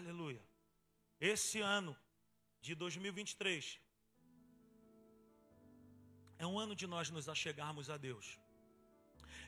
[0.00, 0.42] Aleluia.
[1.32, 1.92] Esse ano
[2.66, 3.78] de 2023
[6.38, 8.26] é um ano de nós nos achegarmos a Deus.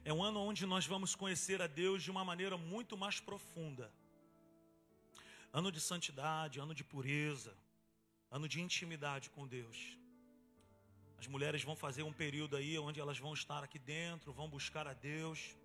[0.04, 3.86] É um ano onde nós vamos conhecer a Deus de uma maneira muito mais profunda.
[5.60, 7.54] Ano de santidade, ano de pureza,
[8.30, 9.78] ano de intimidade com Deus.
[11.20, 14.86] As mulheres vão fazer um período aí onde elas vão estar aqui dentro, vão buscar
[14.86, 15.56] a Deus.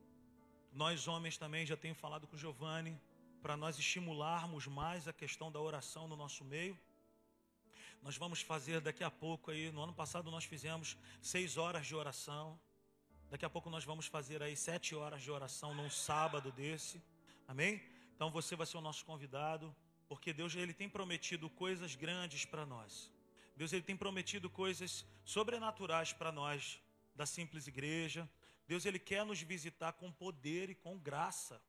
[0.71, 2.97] Nós homens também já tenho falado com Giovanni
[3.41, 6.77] para nós estimularmos mais a questão da oração no nosso meio.
[8.01, 11.95] Nós vamos fazer daqui a pouco aí, no ano passado nós fizemos seis horas de
[11.95, 12.59] oração.
[13.29, 17.01] Daqui a pouco nós vamos fazer aí sete horas de oração num sábado desse.
[17.47, 17.81] Amém?
[18.15, 19.75] Então você vai ser o nosso convidado,
[20.07, 23.11] porque Deus ele tem prometido coisas grandes para nós.
[23.55, 26.79] Deus ele tem prometido coisas sobrenaturais para nós
[27.15, 28.29] da simples igreja.
[28.67, 31.61] Deus ele quer nos visitar com poder e com graça.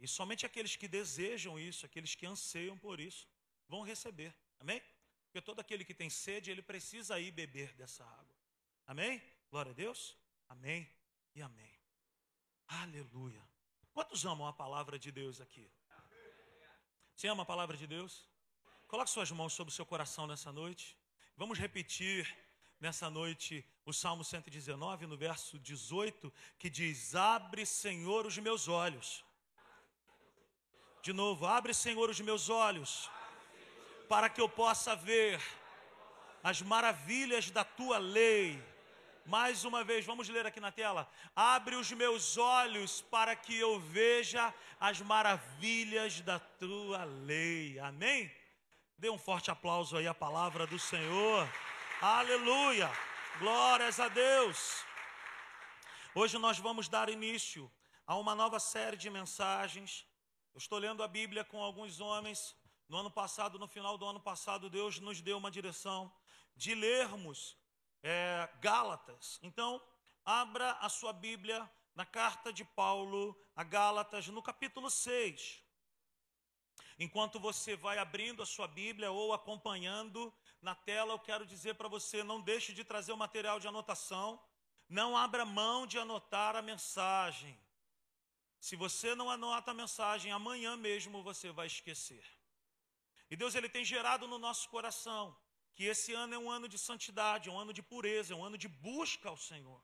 [0.00, 3.28] E somente aqueles que desejam isso, aqueles que anseiam por isso,
[3.68, 4.34] vão receber.
[4.58, 4.82] Amém?
[5.26, 8.36] Porque todo aquele que tem sede, ele precisa ir beber dessa água.
[8.86, 9.22] Amém?
[9.50, 10.16] Glória a Deus.
[10.48, 10.90] Amém
[11.34, 11.72] e amém.
[12.66, 13.46] Aleluia.
[13.92, 15.70] Quantos amam a palavra de Deus aqui?
[17.14, 18.26] Você ama a palavra de Deus?
[18.88, 20.96] Coloque suas mãos sobre o seu coração nessa noite.
[21.36, 22.26] Vamos repetir
[22.80, 29.24] nessa noite o Salmo 119, no verso 18, que diz: Abre, Senhor, os meus olhos.
[31.02, 33.10] De novo, abre, Senhor, os meus olhos,
[34.08, 35.40] para que eu possa ver
[36.42, 38.62] as maravilhas da tua lei
[39.30, 41.08] mais uma vez, vamos ler aqui na tela.
[41.36, 47.78] Abre os meus olhos para que eu veja as maravilhas da tua lei.
[47.78, 48.28] Amém?
[48.98, 51.48] Dê um forte aplauso aí à palavra do Senhor.
[52.00, 52.90] Aleluia!
[53.38, 54.84] Glórias a Deus.
[56.12, 57.70] Hoje nós vamos dar início
[58.04, 60.04] a uma nova série de mensagens.
[60.52, 62.56] Eu estou lendo a Bíblia com alguns homens.
[62.88, 66.12] No ano passado, no final do ano passado, Deus nos deu uma direção
[66.56, 67.56] de lermos
[68.02, 69.38] é, Gálatas.
[69.42, 69.80] Então,
[70.24, 75.62] abra a sua Bíblia na carta de Paulo a Gálatas, no capítulo 6.
[76.98, 81.88] Enquanto você vai abrindo a sua Bíblia ou acompanhando na tela, eu quero dizer para
[81.88, 84.42] você: não deixe de trazer o material de anotação,
[84.88, 87.56] não abra mão de anotar a mensagem.
[88.60, 92.24] Se você não anota a mensagem, amanhã mesmo você vai esquecer.
[93.30, 95.36] E Deus ele tem gerado no nosso coração
[95.74, 98.44] que esse ano é um ano de santidade, é um ano de pureza, é um
[98.44, 99.82] ano de busca ao Senhor.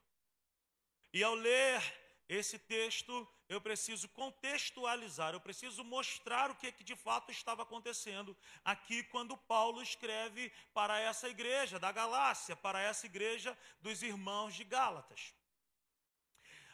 [1.12, 1.80] E ao ler
[2.28, 8.36] esse texto, eu preciso contextualizar, eu preciso mostrar o que, que de fato estava acontecendo
[8.64, 14.64] aqui quando Paulo escreve para essa igreja da Galácia, para essa igreja dos irmãos de
[14.64, 15.32] Gálatas.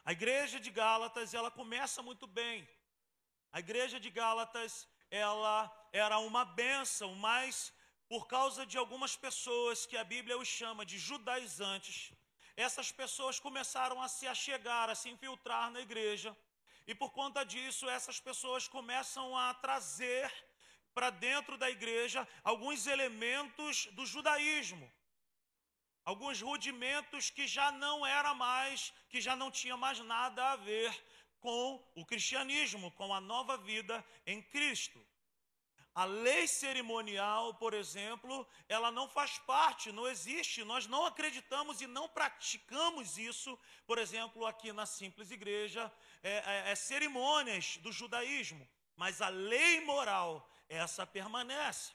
[0.04, 2.68] A igreja de Gálatas, ela começa muito bem.
[3.52, 7.72] A igreja de Gálatas, ela era uma bênção, mas
[8.08, 12.12] por causa de algumas pessoas que a Bíblia os chama de judaizantes,
[12.56, 16.36] essas pessoas começaram a se achegar, a se infiltrar na igreja,
[16.86, 20.30] e por conta disso, essas pessoas começam a trazer
[20.92, 24.92] para dentro da igreja alguns elementos do judaísmo,
[26.04, 30.92] alguns rudimentos que já não era mais, que já não tinha mais nada a ver
[31.40, 35.04] com o cristianismo, com a nova vida em Cristo.
[35.94, 40.64] A lei cerimonial, por exemplo, ela não faz parte, não existe.
[40.64, 45.92] Nós não acreditamos e não praticamos isso, por exemplo, aqui na simples igreja,
[46.22, 48.66] é, é, é cerimônias do judaísmo.
[48.96, 51.92] Mas a lei moral, essa permanece.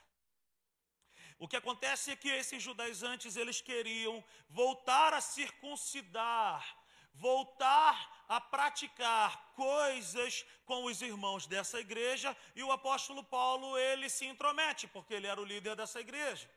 [1.38, 6.76] O que acontece é que esses judaizantes, eles queriam voltar a circuncidar,
[7.14, 14.26] voltar a praticar coisas com os irmãos dessa igreja e o apóstolo Paulo ele se
[14.26, 16.50] intromete porque ele era o líder dessa igreja.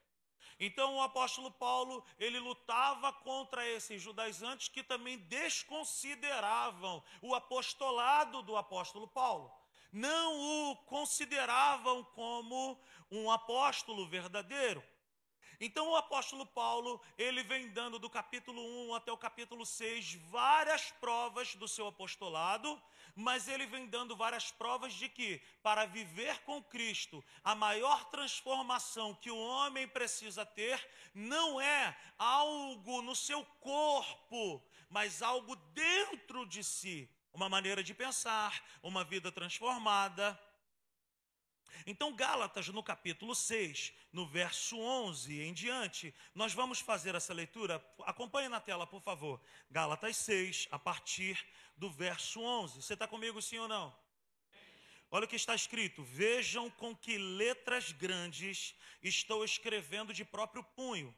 [0.59, 8.57] Então o apóstolo Paulo, ele lutava contra esses judaizantes que também desconsideravam o apostolado do
[8.57, 9.60] apóstolo Paulo.
[9.91, 12.79] Não o consideravam como
[13.09, 14.83] um apóstolo verdadeiro.
[15.63, 20.89] Então o apóstolo Paulo, ele vem dando do capítulo 1 até o capítulo 6 várias
[20.93, 22.81] provas do seu apostolado,
[23.15, 29.13] mas ele vem dando várias provas de que para viver com Cristo, a maior transformação
[29.13, 30.83] que o homem precisa ter
[31.13, 38.63] não é algo no seu corpo, mas algo dentro de si, uma maneira de pensar,
[38.81, 40.39] uma vida transformada,
[41.85, 47.83] então, Gálatas, no capítulo 6, no verso 11 em diante, nós vamos fazer essa leitura.
[48.01, 49.41] Acompanhe na tela, por favor.
[49.69, 51.43] Gálatas 6, a partir
[51.75, 52.81] do verso 11.
[52.81, 53.95] Você está comigo, sim ou não?
[55.09, 61.15] Olha o que está escrito: Vejam com que letras grandes estou escrevendo de próprio punho.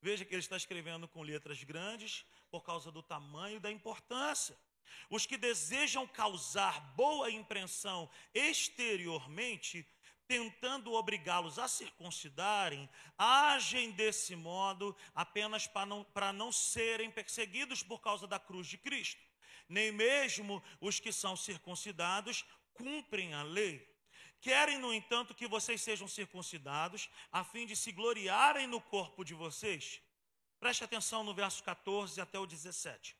[0.00, 4.56] Veja que ele está escrevendo com letras grandes por causa do tamanho e da importância.
[5.10, 9.86] Os que desejam causar boa impressão exteriormente,
[10.26, 18.00] tentando obrigá-los a circuncidarem, agem desse modo apenas para não, para não serem perseguidos por
[18.00, 19.22] causa da cruz de Cristo.
[19.68, 22.44] Nem mesmo os que são circuncidados
[22.74, 23.96] cumprem a lei.
[24.40, 29.34] Querem, no entanto, que vocês sejam circuncidados, a fim de se gloriarem no corpo de
[29.34, 30.00] vocês.
[30.60, 33.16] Preste atenção no verso 14 até o 17.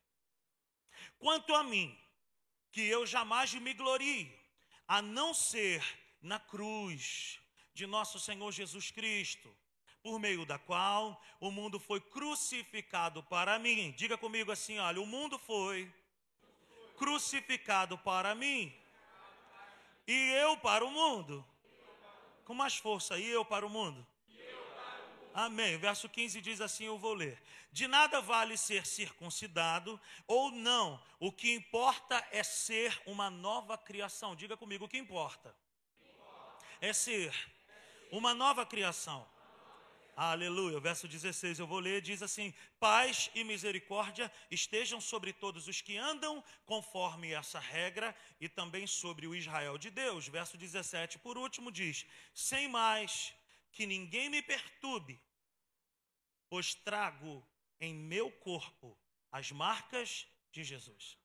[1.18, 1.98] Quanto a mim,
[2.70, 4.32] que eu jamais me glorie,
[4.86, 5.82] a não ser
[6.20, 7.40] na cruz
[7.72, 9.54] de nosso Senhor Jesus Cristo,
[10.02, 13.92] por meio da qual o mundo foi crucificado para mim.
[13.96, 15.92] Diga comigo assim: olha, o mundo foi
[16.96, 18.74] crucificado para mim
[20.06, 21.44] e eu para o mundo.
[22.44, 24.06] Com mais força, e eu para o mundo.
[25.38, 25.76] Amém.
[25.76, 27.38] Verso 15 diz assim: Eu vou ler.
[27.70, 34.34] De nada vale ser circuncidado ou não, o que importa é ser uma nova criação.
[34.34, 35.54] Diga comigo: o que importa?
[36.80, 37.34] É ser
[38.10, 39.28] uma nova criação.
[40.16, 40.80] Aleluia.
[40.80, 45.98] Verso 16 eu vou ler, diz assim: Paz e misericórdia estejam sobre todos os que
[45.98, 50.28] andam conforme essa regra e também sobre o Israel de Deus.
[50.28, 53.34] Verso 17, por último, diz: Sem mais
[53.70, 55.20] que ninguém me perturbe,
[56.48, 57.46] pois trago
[57.80, 58.98] em meu corpo
[59.30, 61.18] as marcas de Jesus.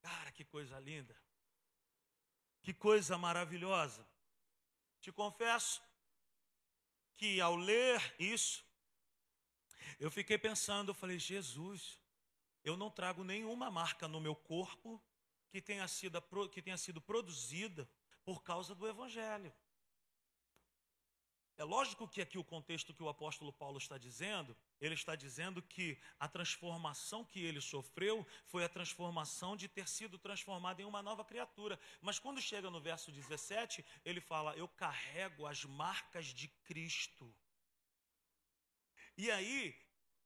[0.00, 1.16] Cara, que coisa linda.
[2.62, 4.06] Que coisa maravilhosa.
[5.00, 5.82] Te confesso
[7.16, 8.64] que ao ler isso,
[9.98, 11.98] eu fiquei pensando, eu falei, Jesus,
[12.64, 15.02] eu não trago nenhuma marca no meu corpo
[15.50, 16.20] que tenha sido,
[16.50, 17.88] que tenha sido produzida
[18.24, 19.52] por causa do Evangelho.
[21.58, 25.60] É lógico que aqui o contexto que o apóstolo Paulo está dizendo, ele está dizendo
[25.60, 31.02] que a transformação que ele sofreu foi a transformação de ter sido transformado em uma
[31.02, 31.78] nova criatura.
[32.00, 37.32] Mas quando chega no verso 17, ele fala: Eu carrego as marcas de Cristo.
[39.16, 39.76] E aí,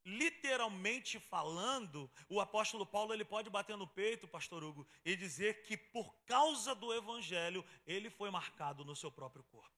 [0.04, 5.76] literalmente falando, o apóstolo Paulo ele pode bater no peito, pastor Hugo, e dizer que
[5.76, 9.75] por causa do evangelho ele foi marcado no seu próprio corpo.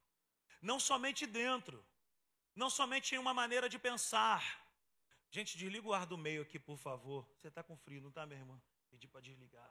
[0.61, 1.85] Não somente dentro,
[2.55, 4.43] não somente em uma maneira de pensar.
[5.31, 7.29] Gente, desliga o ar do meio aqui, por favor.
[7.37, 8.61] Você está com frio, não está, minha irmã?
[8.91, 9.71] Pedi para desligar.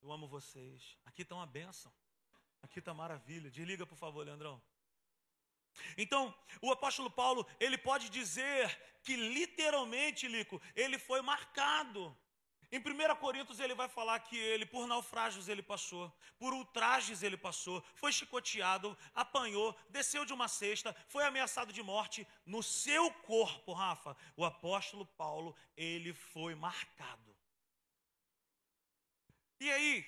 [0.00, 0.96] Eu amo vocês.
[1.04, 1.92] Aqui está uma benção.
[2.62, 3.50] Aqui está maravilha.
[3.50, 4.60] Desliga, por favor, Leandrão.
[5.96, 8.68] Então, o apóstolo Paulo, ele pode dizer
[9.02, 12.16] que literalmente, Lico, ele foi marcado
[12.72, 17.36] em 1 Coríntios ele vai falar que ele, por naufrágios ele passou, por ultrajes ele
[17.36, 22.26] passou, foi chicoteado, apanhou, desceu de uma cesta, foi ameaçado de morte.
[22.46, 27.36] No seu corpo, Rafa, o apóstolo Paulo, ele foi marcado.
[29.60, 30.06] E aí,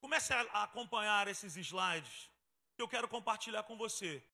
[0.00, 2.30] comece a acompanhar esses slides
[2.74, 4.24] que eu quero compartilhar com você.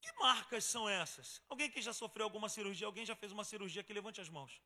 [0.00, 1.42] Que marcas são essas?
[1.48, 4.62] Alguém que já sofreu alguma cirurgia, alguém já fez uma cirurgia, que levante as mãos.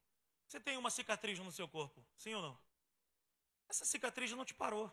[0.46, 2.58] Você tem uma cicatriz no seu corpo, sim ou não?
[3.68, 4.92] Essa cicatriz não te parou.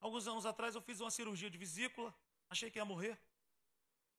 [0.00, 2.14] Alguns anos atrás eu fiz uma cirurgia de vesícula,
[2.48, 3.18] achei que ia morrer.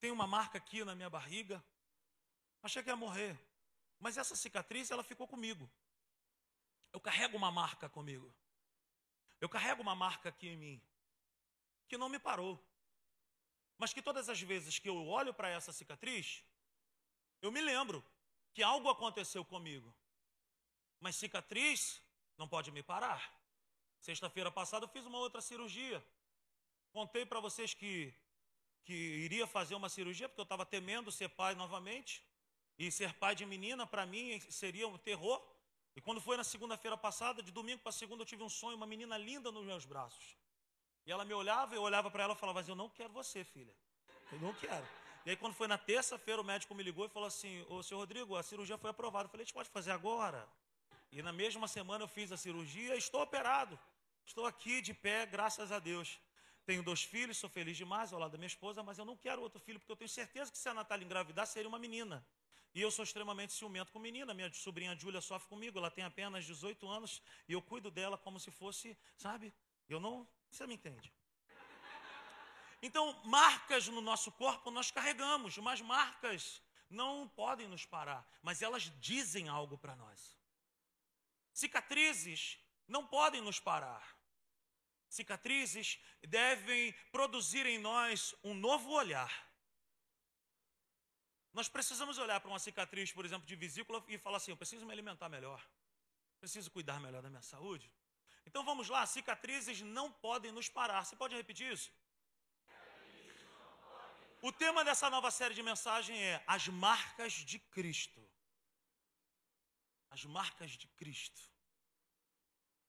[0.00, 1.62] Tem uma marca aqui na minha barriga,
[2.62, 3.38] achei que ia morrer.
[3.98, 5.70] Mas essa cicatriz, ela ficou comigo.
[6.92, 8.34] Eu carrego uma marca comigo.
[9.40, 10.82] Eu carrego uma marca aqui em mim,
[11.88, 12.62] que não me parou.
[13.76, 16.44] Mas que todas as vezes que eu olho para essa cicatriz,
[17.40, 18.04] eu me lembro
[18.52, 19.94] que algo aconteceu comigo.
[20.98, 22.02] Mas cicatriz
[22.36, 23.32] não pode me parar.
[24.00, 26.04] Sexta-feira passada eu fiz uma outra cirurgia.
[26.92, 28.12] Contei para vocês que,
[28.84, 32.24] que iria fazer uma cirurgia, porque eu estava temendo ser pai novamente.
[32.78, 35.40] E ser pai de menina, para mim, seria um terror.
[35.94, 38.86] E quando foi na segunda-feira passada, de domingo para segunda, eu tive um sonho, uma
[38.86, 40.36] menina linda nos meus braços.
[41.06, 43.44] E ela me olhava, eu olhava para ela e falava, mas eu não quero você,
[43.44, 43.74] filha.
[44.32, 44.86] Eu não quero.
[45.26, 48.00] E aí, quando foi na terça-feira, o médico me ligou e falou assim: Ô, senhor
[48.00, 49.26] Rodrigo, a cirurgia foi aprovada.
[49.26, 50.48] Eu falei: a gente pode fazer agora?
[51.12, 53.78] E na mesma semana eu fiz a cirurgia estou operado.
[54.24, 56.18] Estou aqui de pé, graças a Deus.
[56.64, 59.42] Tenho dois filhos, sou feliz demais ao lado da minha esposa, mas eu não quero
[59.42, 62.24] outro filho, porque eu tenho certeza que se a Natália engravidar, seria uma menina.
[62.72, 64.32] E eu sou extremamente ciumento com menina.
[64.32, 68.38] Minha sobrinha Júlia sofre comigo, ela tem apenas 18 anos e eu cuido dela como
[68.38, 69.52] se fosse, sabe?
[69.88, 70.26] Eu não.
[70.48, 71.12] Você me entende?
[72.82, 78.84] Então, marcas no nosso corpo nós carregamos, mas marcas não podem nos parar, mas elas
[79.00, 80.36] dizem algo para nós.
[81.52, 82.58] Cicatrizes
[82.88, 84.16] não podem nos parar,
[85.08, 89.48] cicatrizes devem produzir em nós um novo olhar.
[91.52, 94.86] Nós precisamos olhar para uma cicatriz, por exemplo, de vesícula e falar assim: eu preciso
[94.86, 95.64] me alimentar melhor,
[96.38, 97.92] preciso cuidar melhor da minha saúde.
[98.46, 101.04] Então vamos lá, cicatrizes não podem nos parar.
[101.04, 101.90] Você pode repetir isso?
[104.42, 108.26] O tema dessa nova série de mensagem é as marcas de Cristo.
[110.08, 111.42] As marcas de Cristo.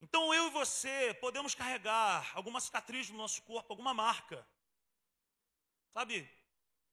[0.02, 4.48] Então eu e você podemos carregar alguma cicatriz no nosso corpo, alguma marca.
[5.94, 6.30] Sabe?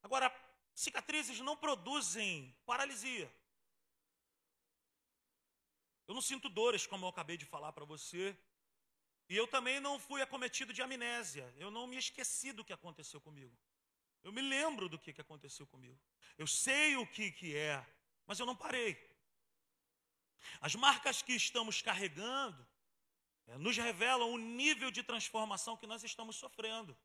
[0.02, 0.28] Agora,
[0.74, 3.32] cicatrizes não produzem paralisia.
[6.08, 8.36] Eu não sinto dores, como eu acabei de falar para você.
[9.28, 11.54] E eu também não fui acometido de amnésia.
[11.58, 13.56] Eu não me esqueci do que aconteceu comigo.
[14.22, 16.00] Eu me lembro do que, que aconteceu comigo.
[16.36, 17.84] Eu sei o que, que é,
[18.26, 18.96] mas eu não parei.
[20.60, 22.66] As marcas que estamos carregando
[23.46, 26.96] é, nos revelam o nível de transformação que nós estamos sofrendo.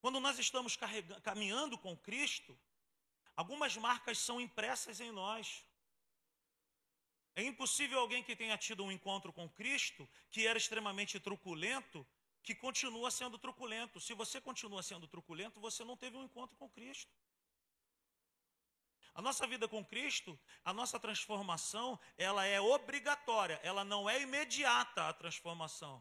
[0.00, 0.76] Quando nós estamos
[1.22, 2.58] caminhando com Cristo,
[3.34, 5.64] algumas marcas são impressas em nós.
[7.34, 12.06] É impossível alguém que tenha tido um encontro com Cristo, que era extremamente truculento,
[12.46, 14.00] que continua sendo truculento.
[14.00, 17.12] Se você continua sendo truculento, você não teve um encontro com Cristo.
[19.12, 25.08] A nossa vida com Cristo, a nossa transformação, ela é obrigatória, ela não é imediata
[25.08, 26.00] a transformação.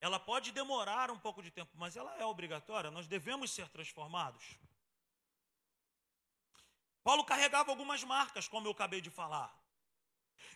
[0.00, 4.58] Ela pode demorar um pouco de tempo, mas ela é obrigatória, nós devemos ser transformados.
[7.04, 9.56] Paulo carregava algumas marcas, como eu acabei de falar.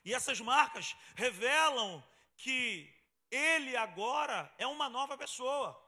[0.04, 2.02] E essas marcas revelam
[2.36, 2.92] que
[3.30, 5.83] ele agora é uma nova pessoa.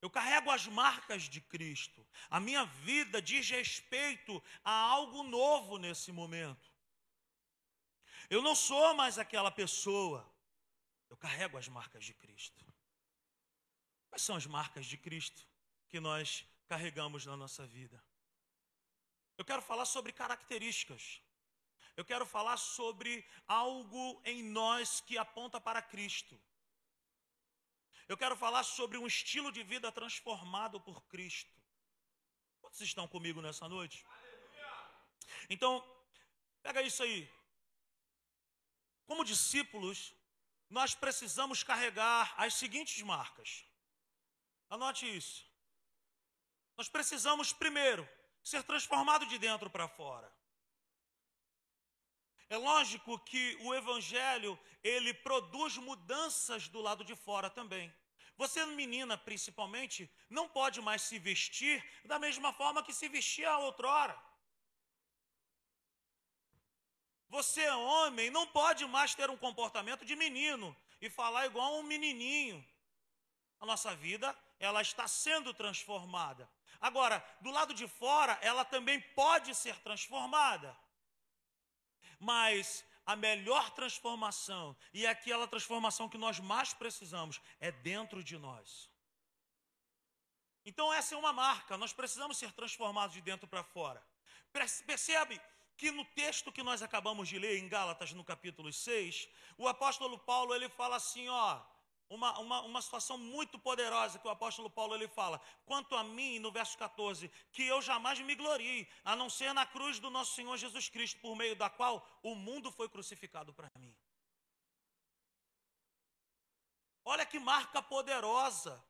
[0.00, 2.06] Eu carrego as marcas de Cristo.
[2.28, 6.70] A minha vida diz respeito a algo novo nesse momento.
[8.28, 10.30] Eu não sou mais aquela pessoa.
[11.08, 12.64] Eu carrego as marcas de Cristo.
[14.10, 15.48] Quais são as marcas de Cristo
[15.88, 18.04] que nós carregamos na nossa vida?
[19.38, 21.23] Eu quero falar sobre características.
[21.96, 26.40] Eu quero falar sobre algo em nós que aponta para Cristo.
[28.08, 31.54] Eu quero falar sobre um estilo de vida transformado por Cristo.
[32.60, 34.04] Quantos estão comigo nessa noite?
[35.48, 35.82] Então,
[36.62, 37.30] pega isso aí.
[39.06, 40.12] Como discípulos,
[40.68, 43.64] nós precisamos carregar as seguintes marcas.
[44.68, 45.48] Anote isso.
[46.76, 48.08] Nós precisamos, primeiro,
[48.42, 50.30] ser transformado de dentro para fora.
[52.48, 57.92] É lógico que o evangelho, ele produz mudanças do lado de fora também.
[58.36, 64.18] Você, menina, principalmente, não pode mais se vestir da mesma forma que se vestia outrora.
[67.28, 72.64] Você, homem, não pode mais ter um comportamento de menino e falar igual um menininho.
[73.60, 76.48] A nossa vida, ela está sendo transformada.
[76.80, 80.76] Agora, do lado de fora, ela também pode ser transformada.
[82.24, 88.90] Mas a melhor transformação e aquela transformação que nós mais precisamos é dentro de nós.
[90.64, 94.02] Então, essa é uma marca, nós precisamos ser transformados de dentro para fora.
[94.86, 95.38] Percebe
[95.76, 99.28] que no texto que nós acabamos de ler, em Gálatas, no capítulo 6,
[99.58, 101.60] o apóstolo Paulo ele fala assim: ó,
[102.08, 105.40] uma, uma, uma situação muito poderosa que o apóstolo Paulo ele fala.
[105.64, 109.66] Quanto a mim, no verso 14, que eu jamais me glorie, a não ser na
[109.66, 113.70] cruz do nosso Senhor Jesus Cristo, por meio da qual o mundo foi crucificado para
[113.78, 113.94] mim.
[117.04, 118.82] Olha que marca poderosa.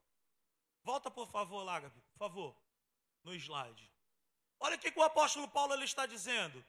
[0.83, 2.55] Volta, por favor, lá, Gabi, por favor,
[3.23, 3.91] no slide.
[4.59, 6.63] Olha o que, que o apóstolo Paulo ele está dizendo.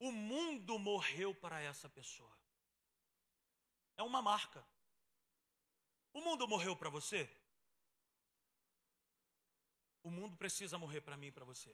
[0.00, 2.34] O mundo morreu para essa pessoa.
[3.98, 4.66] É uma marca.
[6.14, 7.28] O mundo morreu para você?
[10.02, 11.70] O mundo precisa morrer para mim e para você.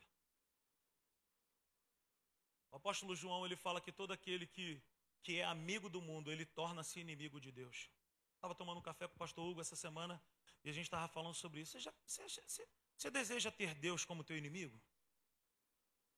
[2.72, 4.82] O apóstolo João ele fala que todo aquele que,
[5.22, 7.88] que é amigo do mundo, ele torna-se inimigo de Deus.
[8.34, 10.20] Estava tomando um café com o pastor Hugo essa semana
[10.64, 11.72] e a gente estava falando sobre isso.
[11.72, 14.82] Você, já, você, você, você deseja ter Deus como teu inimigo?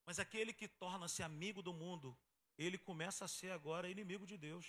[0.08, 2.16] Mas aquele que torna-se amigo do mundo,
[2.56, 4.66] ele começa a ser agora inimigo de Deus.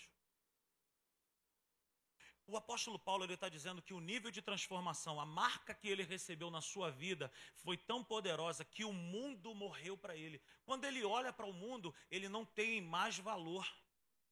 [2.45, 6.51] O apóstolo Paulo está dizendo que o nível de transformação, a marca que ele recebeu
[6.51, 10.41] na sua vida, foi tão poderosa que o mundo morreu para ele.
[10.65, 13.65] Quando ele olha para o mundo, ele não tem mais valor.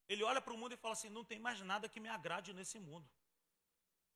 [0.10, 2.52] Ele olha para o mundo e fala assim: não tem mais nada que me agrade
[2.52, 3.10] nesse mundo.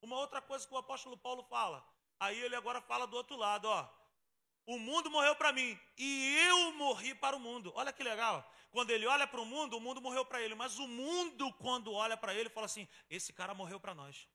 [0.02, 1.88] Uma outra coisa que o apóstolo Paulo fala,
[2.20, 4.01] aí ele agora fala do outro lado, ó.
[4.66, 7.72] O mundo morreu para mim e eu morri para o mundo.
[7.76, 8.50] Olha que legal.
[8.70, 10.56] Quando ele olha para o mundo, o mundo morreu para ele.
[10.56, 14.28] Mas o mundo, quando olha para ele, fala assim: esse cara morreu para nós.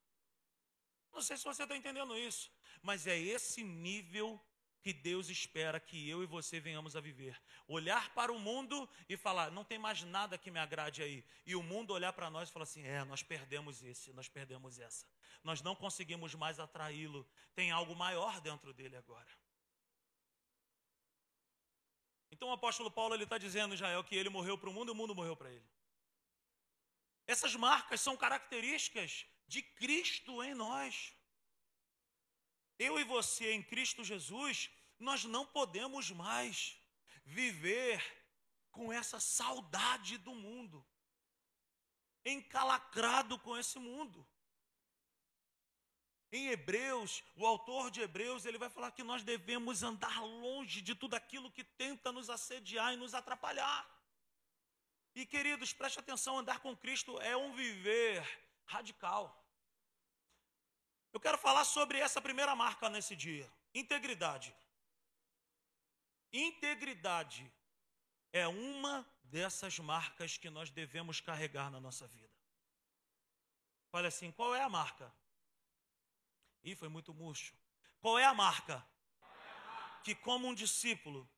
[1.12, 2.50] Não sei se você está entendendo isso,
[2.82, 4.38] mas é esse nível
[4.82, 7.40] que Deus espera que eu e você venhamos a viver.
[7.66, 11.24] Olhar para o mundo e falar, não tem mais nada que me agrade aí.
[11.44, 14.78] E o mundo olhar para nós e falar assim: é, nós perdemos esse, nós perdemos
[14.78, 15.06] essa.
[15.42, 17.26] Nós não conseguimos mais atraí-lo.
[17.54, 19.26] Tem algo maior dentro dele agora.
[22.30, 24.94] Então o apóstolo Paulo está dizendo, Israel, que ele morreu para o mundo e o
[24.94, 25.68] mundo morreu para ele.
[27.26, 31.14] Essas marcas são características de Cristo em nós.
[32.78, 36.78] Eu e você em Cristo Jesus, nós não podemos mais
[37.24, 38.02] viver
[38.70, 40.86] com essa saudade do mundo,
[42.24, 44.26] encalacrado com esse mundo.
[46.32, 50.94] Em Hebreus, o autor de Hebreus, ele vai falar que nós devemos andar longe de
[50.94, 53.88] tudo aquilo que tenta nos assediar e nos atrapalhar.
[55.14, 58.22] E queridos, preste atenção, andar com Cristo é um viver
[58.64, 59.44] radical.
[61.12, 64.54] Eu quero falar sobre essa primeira marca nesse dia: integridade.
[66.32, 67.50] Integridade
[68.32, 72.36] é uma dessas marcas que nós devemos carregar na nossa vida.
[73.92, 75.10] Olha assim, qual é a marca?
[76.66, 77.54] Ih, foi muito murcho.
[78.00, 78.84] Qual é a marca?
[80.02, 81.28] Que como um discípulo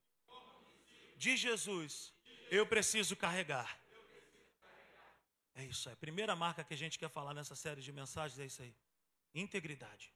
[1.16, 2.14] de Jesus,
[2.50, 3.78] eu preciso carregar.
[5.54, 5.92] É isso aí.
[5.92, 8.74] A primeira marca que a gente quer falar nessa série de mensagens é isso aí.
[9.34, 10.14] Integridade.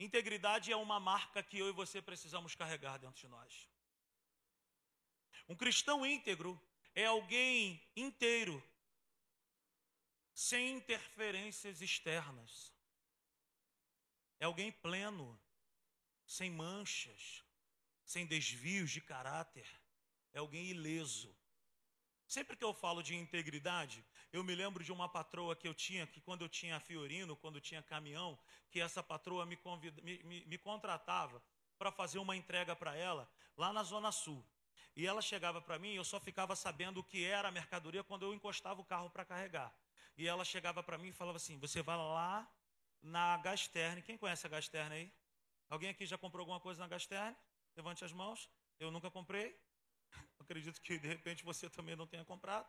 [0.00, 3.68] Integridade é uma marca que eu e você precisamos carregar dentro de nós.
[5.48, 6.60] Um cristão íntegro
[6.92, 8.60] é alguém inteiro,
[10.34, 12.77] sem interferências externas.
[14.38, 15.38] É alguém pleno,
[16.26, 17.44] sem manchas,
[18.04, 19.68] sem desvios de caráter.
[20.32, 21.34] É alguém ileso.
[22.26, 26.06] Sempre que eu falo de integridade, eu me lembro de uma patroa que eu tinha,
[26.06, 28.38] que quando eu tinha Fiorino, quando tinha caminhão,
[28.70, 31.42] que essa patroa me, convida, me, me, me contratava
[31.78, 34.46] para fazer uma entrega para ela lá na Zona Sul.
[34.94, 38.24] E ela chegava para mim, eu só ficava sabendo o que era a mercadoria quando
[38.24, 39.74] eu encostava o carro para carregar.
[40.16, 42.46] E ela chegava para mim e falava assim: Você vai lá
[43.02, 44.02] na Gasterne.
[44.02, 45.12] Quem conhece a Gasterne aí?
[45.68, 47.36] Alguém aqui já comprou alguma coisa na Gasterne?
[47.76, 48.48] Levante as mãos.
[48.80, 49.58] Eu nunca comprei.
[50.38, 52.68] Acredito que de repente você também não tenha comprado.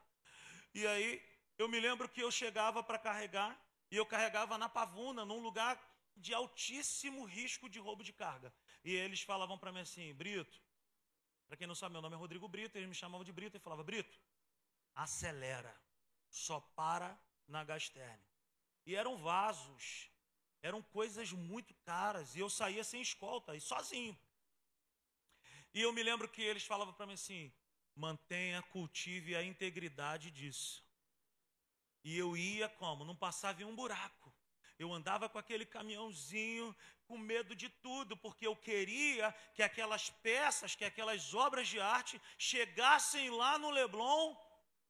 [0.74, 1.22] E aí
[1.58, 3.60] eu me lembro que eu chegava para carregar
[3.92, 5.80] e eu carregava na Pavuna, num lugar
[6.16, 8.54] de altíssimo risco de roubo de carga.
[8.84, 10.62] E eles falavam para mim assim, Brito,
[11.48, 13.60] para quem não sabe, meu nome é Rodrigo Brito, eles me chamavam de Brito e
[13.60, 14.20] falavam, Brito,
[14.94, 15.76] acelera,
[16.30, 18.24] só para na Gasterne.
[18.86, 20.09] E eram vasos,
[20.62, 24.18] eram coisas muito caras, e eu saía sem escolta, e sozinho.
[25.74, 27.52] E eu me lembro que eles falavam para mim assim,
[27.96, 30.84] mantenha, cultive a integridade disso.
[32.04, 33.06] E eu ia como?
[33.06, 34.34] Não passava em um buraco.
[34.78, 40.76] Eu andava com aquele caminhãozinho com medo de tudo, porque eu queria que aquelas peças,
[40.76, 44.36] que aquelas obras de arte chegassem lá no Leblon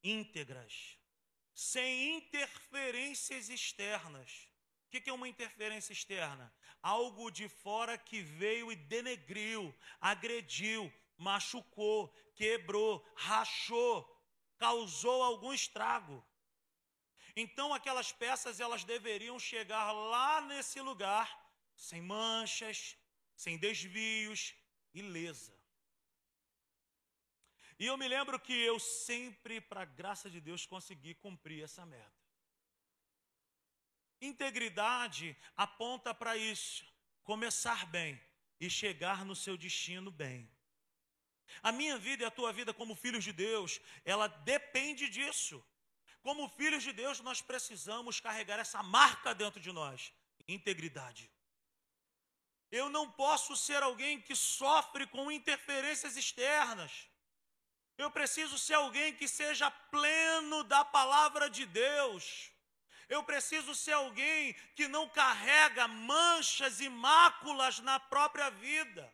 [0.03, 0.97] íntegras,
[1.53, 4.48] sem interferências externas.
[4.89, 6.51] O que é uma interferência externa?
[6.81, 9.71] Algo de fora que veio e denegriu,
[10.01, 13.95] agrediu, machucou, quebrou, rachou,
[14.57, 16.25] causou algum estrago.
[17.35, 21.27] Então aquelas peças elas deveriam chegar lá nesse lugar
[21.75, 22.97] sem manchas,
[23.35, 24.55] sem desvios,
[24.91, 25.55] ilesa.
[27.77, 31.85] E eu me lembro que eu sempre, para a graça de Deus, consegui cumprir essa
[31.85, 32.18] meta.
[34.21, 36.85] Integridade aponta para isso,
[37.23, 38.19] começar bem
[38.59, 40.49] e chegar no seu destino bem.
[41.63, 45.63] A minha vida e a tua vida como filhos de Deus, ela depende disso.
[46.21, 50.13] Como filhos de Deus, nós precisamos carregar essa marca dentro de nós:
[50.47, 51.31] integridade.
[52.71, 57.07] Eu não posso ser alguém que sofre com interferências externas.
[57.97, 62.51] Eu preciso ser alguém que seja pleno da palavra de Deus.
[63.09, 69.11] Eu preciso ser alguém que não carrega manchas e máculas na própria vida.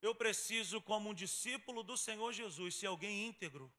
[0.00, 3.72] Eu preciso, como um discípulo do Senhor Jesus, ser alguém íntegro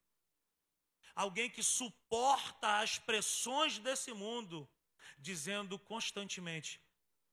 [1.15, 4.69] alguém que suporta as pressões desse mundo,
[5.17, 6.81] dizendo constantemente: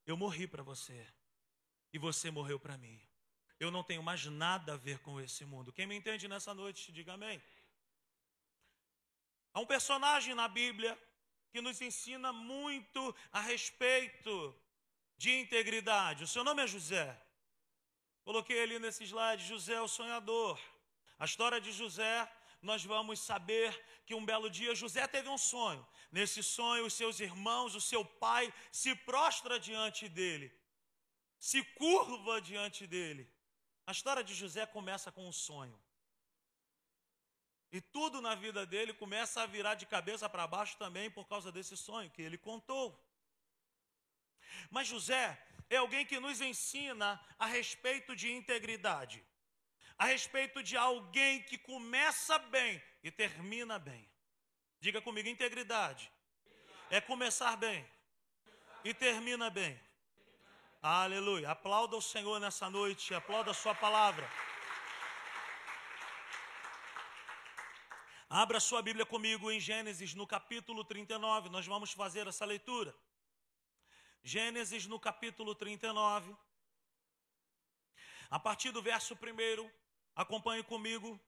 [0.07, 1.07] Eu morri para você
[1.93, 3.01] e você morreu para mim.
[3.59, 5.73] Eu não tenho mais nada a ver com esse mundo.
[5.73, 7.43] Quem me entende nessa noite, diga amém.
[9.53, 10.99] Há um personagem na Bíblia
[11.53, 14.35] que nos ensina muito a respeito
[15.23, 16.25] de integridade.
[16.25, 17.07] O seu nome é José.
[18.25, 20.59] Coloquei ali nesse slide José o sonhador.
[21.19, 22.15] A história de José,
[22.63, 23.69] nós vamos saber
[24.07, 25.87] que um belo dia José teve um sonho.
[26.11, 30.53] Nesse sonho, os seus irmãos, o seu pai se prostra diante dele,
[31.39, 33.31] se curva diante dele.
[33.87, 35.79] A história de José começa com um sonho.
[37.73, 41.51] E tudo na vida dele começa a virar de cabeça para baixo também por causa
[41.51, 42.87] desse sonho que ele contou.
[44.71, 49.25] Mas José é alguém que nos ensina a respeito de integridade,
[49.97, 54.07] a respeito de alguém que começa bem e termina bem.
[54.79, 56.13] Diga comigo: integridade
[56.91, 57.89] é começar bem
[58.85, 59.81] e termina bem.
[60.83, 61.51] Aleluia.
[61.51, 64.29] Aplauda o Senhor nessa noite, aplauda a Sua palavra.
[68.35, 71.51] Abra sua Bíblia comigo em Gênesis, no capítulo 39.
[71.51, 72.97] Nós vamos fazer essa leitura.
[74.25, 76.35] Gênesis, no capítulo 39.
[78.31, 79.71] A partir do verso 1,
[80.17, 81.21] acompanhe comigo.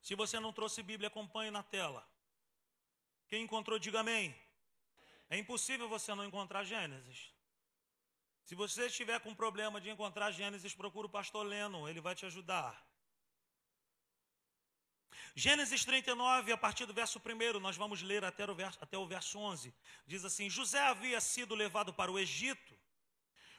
[0.00, 2.08] Se você não trouxe Bíblia, acompanhe na tela.
[3.26, 4.32] Quem encontrou, diga amém.
[5.28, 7.34] É impossível você não encontrar Gênesis.
[8.44, 12.24] Se você estiver com problema de encontrar Gênesis, procure o pastor Leno, ele vai te
[12.24, 12.87] ajudar.
[15.34, 19.06] Gênesis 39, a partir do verso 1, nós vamos ler até o, verso, até o
[19.06, 19.74] verso 11.
[20.06, 22.78] Diz assim: José havia sido levado para o Egito,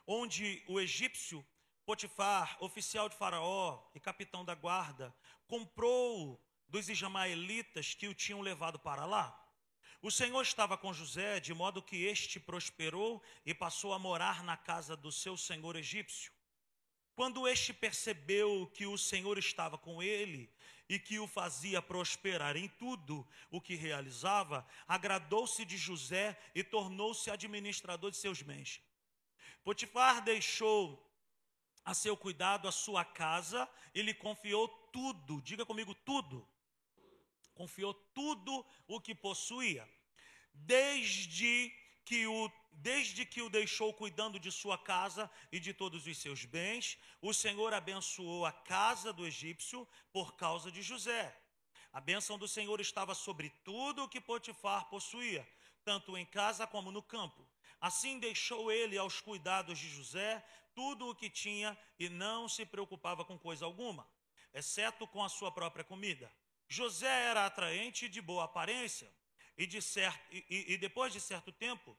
[0.05, 1.45] onde o egípcio
[1.85, 5.11] Potifar, oficial de Faraó e capitão da guarda,
[5.47, 9.35] comprou dos ismaelitas que o tinham levado para lá.
[10.01, 14.55] O Senhor estava com José, de modo que este prosperou e passou a morar na
[14.55, 16.31] casa do seu senhor egípcio.
[17.19, 20.49] Quando este percebeu que o Senhor estava com ele
[20.87, 27.29] e que o fazia prosperar em tudo o que realizava, agradou-se de José e tornou-se
[27.29, 28.81] administrador de seus bens.
[29.65, 31.13] Potifar deixou
[31.83, 36.47] a seu cuidado a sua casa e lhe confiou tudo, diga comigo, tudo.
[37.53, 39.85] Confiou tudo o que possuía,
[40.53, 41.69] desde
[42.05, 46.45] que o desde que o deixou cuidando de sua casa e de todos os seus
[46.45, 51.35] bens, o Senhor abençoou a casa do egípcio por causa de José.
[51.91, 55.47] A bênção do Senhor estava sobre tudo o que Potifar possuía,
[55.83, 57.47] tanto em casa como no campo.
[57.81, 63.25] Assim deixou ele aos cuidados de José tudo o que tinha e não se preocupava
[63.25, 64.07] com coisa alguma,
[64.53, 66.31] exceto com a sua própria comida.
[66.67, 69.11] José era atraente e de boa aparência,
[69.57, 69.79] e, de
[70.31, 71.97] e, e depois de certo tempo,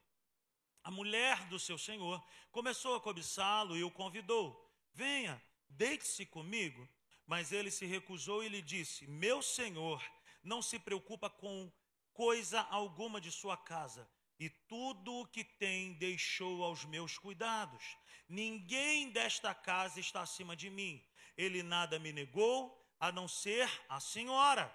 [0.83, 6.89] a mulher do seu senhor começou a cobiçá-lo e o convidou: Venha, deite-se comigo.
[7.27, 10.03] Mas ele se recusou e lhe disse: Meu senhor
[10.43, 11.73] não se preocupa com
[12.13, 17.97] coisa alguma de sua casa, e tudo o que tem deixou aos meus cuidados.
[18.29, 21.05] Ninguém desta casa está acima de mim.
[21.37, 24.75] Ele nada me negou, a não ser a senhora,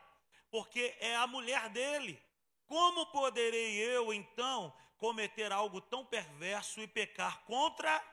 [0.49, 2.21] porque é a mulher dele.
[2.65, 4.73] Como poderei eu, então,
[5.05, 8.03] cometer algo tão perverso e pecar contra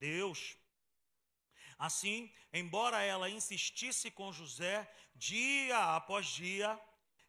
[0.00, 0.56] Deus.
[1.78, 6.80] Assim, embora ela insistisse com José dia após dia,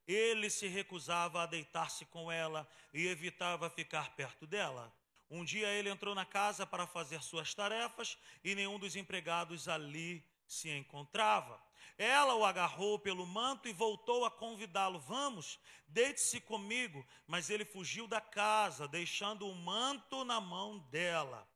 [0.08, 4.90] ele se recusava a deitar-se com ela e evitava ficar perto dela.
[5.30, 10.26] Um dia ele entrou na casa para fazer suas tarefas e nenhum dos empregados ali
[10.54, 11.62] se encontrava.
[11.98, 17.06] Ela o agarrou pelo manto e voltou a convidá-lo: Vamos, deite-se comigo.
[17.28, 21.48] Mas ele fugiu da casa, deixando o manto na mão dela.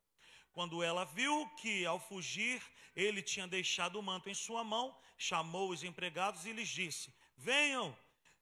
[0.51, 2.61] Quando ela viu que, ao fugir,
[2.95, 7.97] ele tinha deixado o manto em sua mão, chamou os empregados e lhes disse: Venham,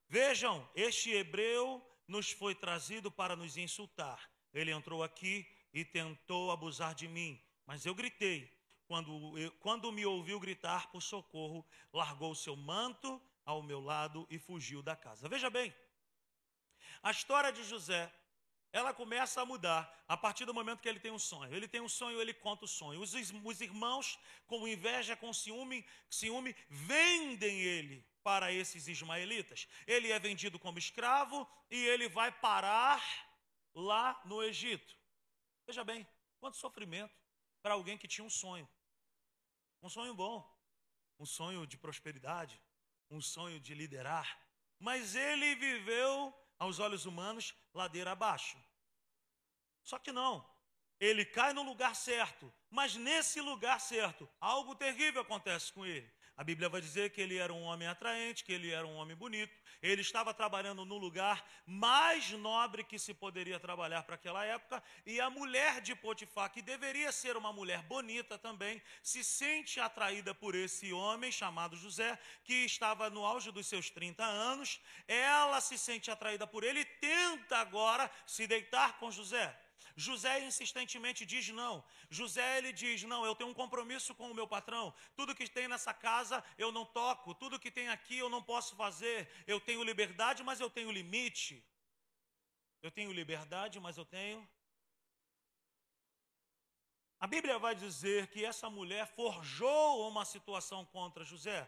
[0.07, 4.29] vejam, este hebreu nos foi trazido para nos insultar.
[4.53, 8.54] Ele entrou aqui e tentou abusar de mim, mas eu gritei
[8.87, 14.81] quando, quando me ouviu gritar por socorro, largou seu manto ao meu lado e fugiu
[14.81, 15.27] da casa.
[15.27, 15.73] Veja bem,
[17.01, 18.11] a história de José,
[18.71, 21.53] ela começa a mudar a partir do momento que ele tem um sonho.
[21.53, 23.01] Ele tem um sonho, ele conta o sonho.
[23.01, 29.67] Os, os irmãos, com inveja, com ciúme, ciúme, vendem ele para esses ismaelitas.
[29.87, 33.01] Ele é vendido como escravo e ele vai parar
[33.73, 34.95] lá no Egito.
[35.65, 36.07] Veja bem,
[36.39, 37.24] quanto sofrimento
[37.65, 38.69] para alguém que tinha um sonho.
[39.81, 40.37] Um sonho bom,
[41.17, 42.61] um sonho de prosperidade,
[43.09, 44.39] um sonho de liderar.
[44.77, 48.55] Mas ele viveu, aos olhos humanos, ladeira abaixo.
[49.81, 50.47] Só que não.
[50.99, 56.14] Ele cai no lugar certo, mas nesse lugar certo, algo terrível acontece com ele.
[56.37, 59.15] A Bíblia vai dizer que ele era um homem atraente, que ele era um homem
[59.15, 59.55] bonito.
[59.81, 64.83] Ele estava trabalhando no lugar mais nobre que se poderia trabalhar para aquela época.
[65.05, 70.35] E a mulher de Potifar, que deveria ser uma mulher bonita também, se sente atraída
[70.35, 74.81] por esse homem chamado José, que estava no auge dos seus 30 anos.
[75.07, 79.57] Ela se sente atraída por ele e tenta agora se deitar com José.
[79.95, 81.83] José insistentemente diz não.
[82.09, 84.93] José ele diz: "Não, eu tenho um compromisso com o meu patrão.
[85.15, 88.75] Tudo que tem nessa casa eu não toco, tudo que tem aqui eu não posso
[88.75, 89.29] fazer.
[89.47, 91.63] Eu tenho liberdade, mas eu tenho limite.
[92.81, 94.47] Eu tenho liberdade, mas eu tenho
[97.19, 101.67] a Bíblia vai dizer que essa mulher forjou uma situação contra José.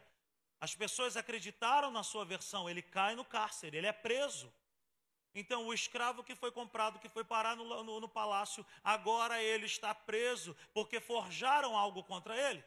[0.60, 4.54] As pessoas acreditaram na sua versão, ele cai no cárcere, ele é preso.
[5.40, 9.68] Então, o escravo que foi comprado, que foi parar no, no, no palácio, agora ele
[9.68, 12.64] está preso porque forjaram algo contra ele.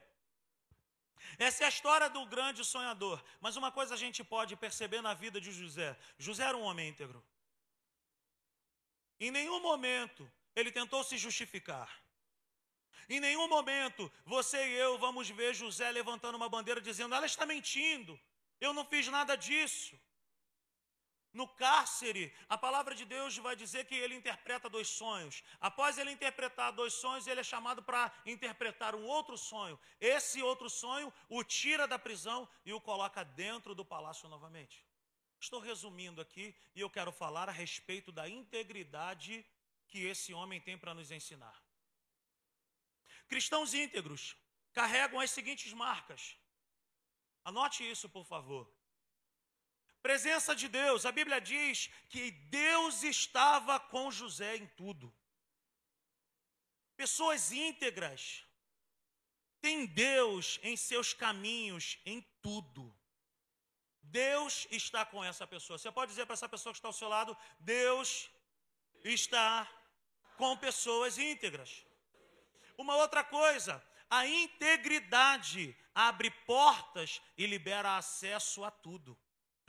[1.36, 3.20] Essa é a história do grande sonhador.
[3.40, 6.90] Mas uma coisa a gente pode perceber na vida de José: José era um homem
[6.90, 7.20] íntegro.
[9.18, 11.90] Em nenhum momento ele tentou se justificar.
[13.08, 17.44] Em nenhum momento você e eu vamos ver José levantando uma bandeira dizendo: ela está
[17.44, 18.16] mentindo,
[18.60, 19.98] eu não fiz nada disso.
[21.32, 25.44] No cárcere, a palavra de Deus vai dizer que ele interpreta dois sonhos.
[25.60, 29.78] Após ele interpretar dois sonhos, ele é chamado para interpretar um outro sonho.
[30.00, 34.84] Esse outro sonho o tira da prisão e o coloca dentro do palácio novamente.
[35.40, 39.46] Estou resumindo aqui e eu quero falar a respeito da integridade
[39.86, 41.56] que esse homem tem para nos ensinar.
[43.28, 44.36] Cristãos íntegros
[44.72, 46.36] carregam as seguintes marcas.
[47.44, 48.70] Anote isso, por favor.
[50.02, 55.14] Presença de Deus, a Bíblia diz que Deus estava com José em tudo.
[56.96, 58.44] Pessoas íntegras
[59.60, 62.94] têm Deus em seus caminhos em tudo.
[64.02, 65.78] Deus está com essa pessoa.
[65.78, 68.30] Você pode dizer para essa pessoa que está ao seu lado: Deus
[69.04, 69.68] está
[70.36, 71.84] com pessoas íntegras.
[72.76, 79.16] Uma outra coisa, a integridade abre portas e libera acesso a tudo.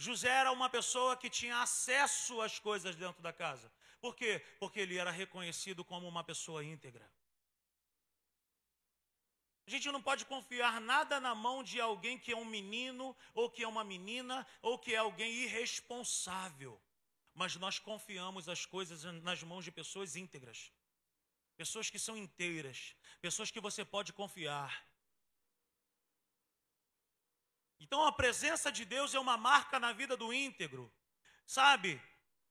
[0.01, 3.71] José era uma pessoa que tinha acesso às coisas dentro da casa.
[3.99, 4.43] Por quê?
[4.59, 7.07] Porque ele era reconhecido como uma pessoa íntegra.
[9.67, 13.47] A gente não pode confiar nada na mão de alguém que é um menino, ou
[13.47, 16.81] que é uma menina, ou que é alguém irresponsável.
[17.35, 20.73] Mas nós confiamos as coisas nas mãos de pessoas íntegras.
[21.55, 24.83] Pessoas que são inteiras, pessoas que você pode confiar.
[27.81, 30.93] Então a presença de Deus é uma marca na vida do íntegro.
[31.47, 31.99] Sabe?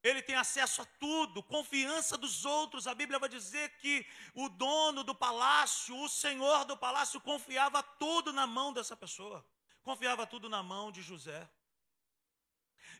[0.03, 2.88] Ele tem acesso a tudo, confiança dos outros.
[2.88, 8.33] A Bíblia vai dizer que o dono do palácio, o senhor do palácio, confiava tudo
[8.33, 9.47] na mão dessa pessoa.
[9.83, 11.49] Confiava tudo na mão de José.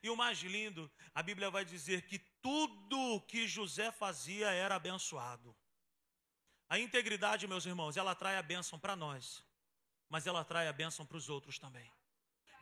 [0.01, 5.55] E o mais lindo, a Bíblia vai dizer que tudo que José fazia era abençoado.
[6.69, 9.45] A integridade, meus irmãos, ela traz a bênção para nós,
[10.09, 11.91] mas ela traz a bênção para os outros também.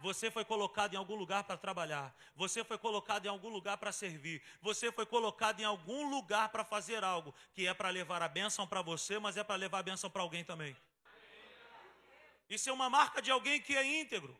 [0.01, 2.15] Você foi colocado em algum lugar para trabalhar.
[2.37, 4.41] Você foi colocado em algum lugar para servir.
[4.61, 8.65] Você foi colocado em algum lugar para fazer algo que é para levar a bênção
[8.67, 10.77] para você, mas é para levar a bênção para alguém também.
[12.49, 14.35] Isso é uma marca de alguém que é íntegro.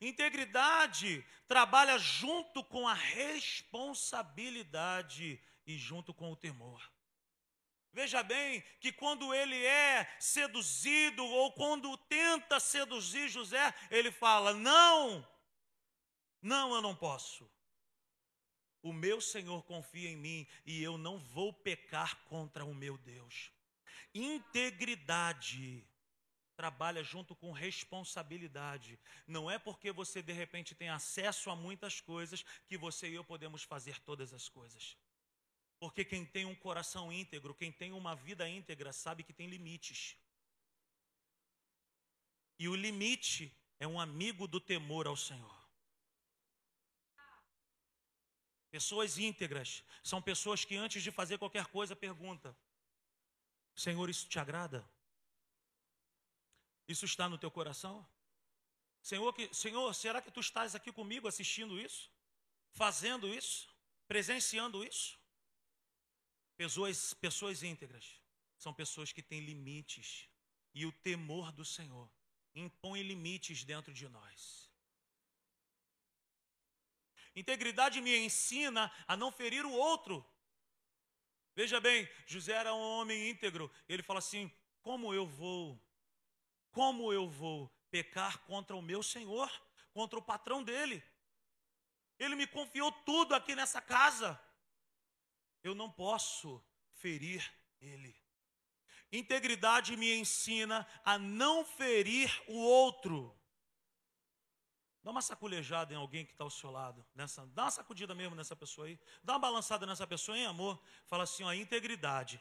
[0.00, 6.90] Integridade trabalha junto com a responsabilidade e junto com o temor.
[7.92, 15.26] Veja bem que quando ele é seduzido ou quando tenta seduzir José, ele fala: Não,
[16.40, 17.50] não, eu não posso.
[18.82, 23.52] O meu Senhor confia em mim e eu não vou pecar contra o meu Deus.
[24.14, 25.86] Integridade
[26.56, 28.98] trabalha junto com responsabilidade.
[29.26, 33.24] Não é porque você de repente tem acesso a muitas coisas que você e eu
[33.24, 34.96] podemos fazer todas as coisas.
[35.82, 40.16] Porque quem tem um coração íntegro, quem tem uma vida íntegra, sabe que tem limites.
[42.56, 45.68] E o limite é um amigo do temor ao Senhor.
[48.70, 52.54] Pessoas íntegras são pessoas que antes de fazer qualquer coisa perguntam:
[53.74, 54.88] Senhor, isso te agrada?
[56.86, 58.08] Isso está no teu coração?
[59.02, 62.08] Senhor, que, Senhor, será que tu estás aqui comigo assistindo isso?
[62.70, 63.68] Fazendo isso?
[64.06, 65.20] Presenciando isso?
[66.62, 68.22] Pessoas, pessoas íntegras
[68.56, 70.28] são pessoas que têm limites.
[70.72, 72.08] E o temor do Senhor
[72.54, 74.70] impõe limites dentro de nós.
[77.34, 80.24] Integridade me ensina a não ferir o outro.
[81.52, 83.68] Veja bem, José era um homem íntegro.
[83.88, 84.48] Ele fala assim:
[84.82, 85.84] como eu vou
[86.70, 89.50] Como eu vou pecar contra o meu Senhor,
[89.92, 91.02] contra o patrão dele?
[92.20, 94.40] Ele me confiou tudo aqui nessa casa.
[95.62, 96.62] Eu não posso
[96.94, 97.48] ferir
[97.80, 98.14] ele.
[99.12, 103.36] Integridade me ensina a não ferir o outro.
[105.02, 107.04] Dá uma saculejada em alguém que está ao seu lado.
[107.14, 108.98] Nessa, dá uma sacudida mesmo nessa pessoa aí.
[109.22, 110.80] Dá uma balançada nessa pessoa em amor.
[111.06, 112.40] Fala assim: ó, a integridade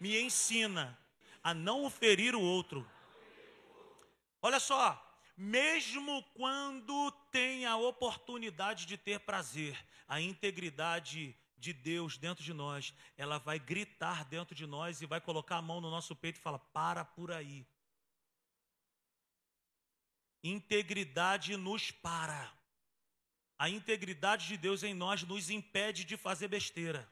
[0.00, 0.98] me ensina
[1.42, 2.88] a não ferir o outro.
[4.40, 5.04] Olha só,
[5.36, 12.94] mesmo quando tem a oportunidade de ter prazer, a integridade de Deus dentro de nós,
[13.16, 16.42] ela vai gritar dentro de nós e vai colocar a mão no nosso peito e
[16.42, 17.66] fala: para por aí.
[20.42, 22.52] Integridade nos para.
[23.58, 27.10] A integridade de Deus em nós nos impede de fazer besteira.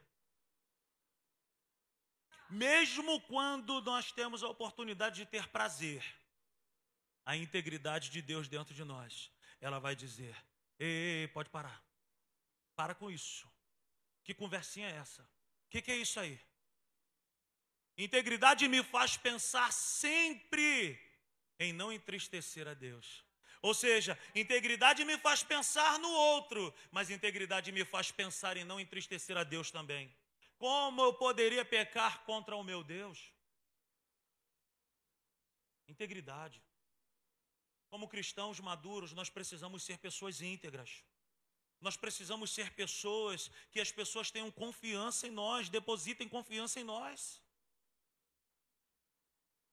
[2.49, 6.01] Mesmo quando nós temos a oportunidade de ter prazer,
[7.25, 9.29] a integridade de Deus dentro de nós,
[9.59, 10.35] ela vai dizer:
[10.79, 11.83] ei, ei pode parar.
[12.73, 13.45] Para com isso.
[14.27, 15.21] Que conversinha é essa?
[15.21, 16.37] O que, que é isso aí?
[17.97, 20.99] Integridade me faz pensar sempre
[21.57, 23.23] em não entristecer a Deus.
[23.61, 28.81] Ou seja, integridade me faz pensar no outro, mas integridade me faz pensar em não
[28.81, 30.13] entristecer a Deus também.
[30.57, 33.31] Como eu poderia pecar contra o meu Deus?
[35.87, 36.61] Integridade.
[37.89, 41.01] Como cristãos maduros, nós precisamos ser pessoas íntegras.
[41.79, 47.41] Nós precisamos ser pessoas que as pessoas tenham confiança em nós, depositem confiança em nós.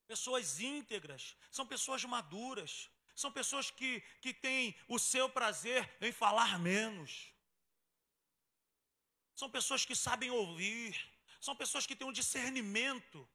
[0.07, 6.59] Pessoas íntegras, são pessoas maduras, são pessoas que, que têm o seu prazer em falar
[6.59, 7.31] menos.
[9.33, 13.27] São pessoas que sabem ouvir, são pessoas que têm um discernimento.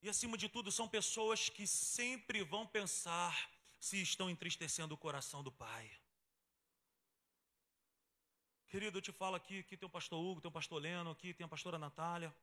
[0.00, 5.42] E acima de tudo, são pessoas que sempre vão pensar se estão entristecendo o coração
[5.42, 5.90] do Pai.
[8.68, 11.32] Querido, eu te falo aqui, aqui tem o pastor Hugo, tem o pastor Leno, aqui
[11.32, 12.34] tem a pastora Natália.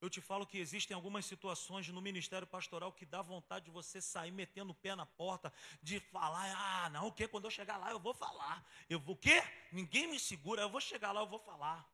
[0.00, 4.00] Eu te falo que existem algumas situações no ministério pastoral que dá vontade de você
[4.00, 7.28] sair metendo o pé na porta, de falar, ah, não, o que?
[7.28, 8.64] Quando eu chegar lá eu vou falar.
[8.88, 9.42] Eu vou, o quê?
[9.70, 11.86] Ninguém me segura, eu vou chegar lá, eu vou falar.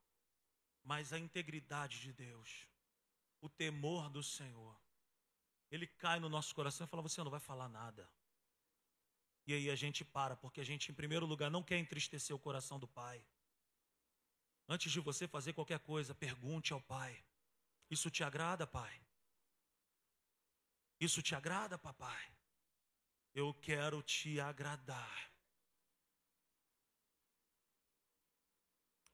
[0.84, 2.68] Mas a integridade de Deus,
[3.40, 4.76] o temor do Senhor,
[5.68, 8.08] ele cai no nosso coração e fala: você não vai falar nada.
[9.46, 12.38] E aí a gente para, porque a gente, em primeiro lugar, não quer entristecer o
[12.38, 13.24] coração do Pai.
[14.68, 17.24] Antes de você fazer qualquer coisa, pergunte ao Pai.
[17.88, 19.00] Isso te agrada, pai?
[20.98, 22.32] Isso te agrada, papai?
[23.34, 25.30] Eu quero te agradar.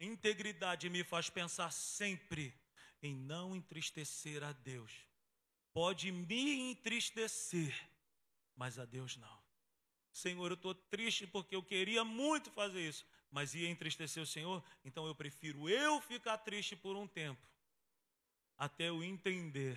[0.01, 2.55] Integridade me faz pensar sempre
[3.03, 5.07] em não entristecer a Deus.
[5.73, 7.75] Pode me entristecer,
[8.57, 9.42] mas a Deus não.
[10.13, 14.63] Senhor, eu estou triste porque eu queria muito fazer isso, mas ia entristecer o Senhor,
[14.85, 17.41] então eu prefiro eu ficar triste por um tempo
[18.63, 19.77] até eu entender,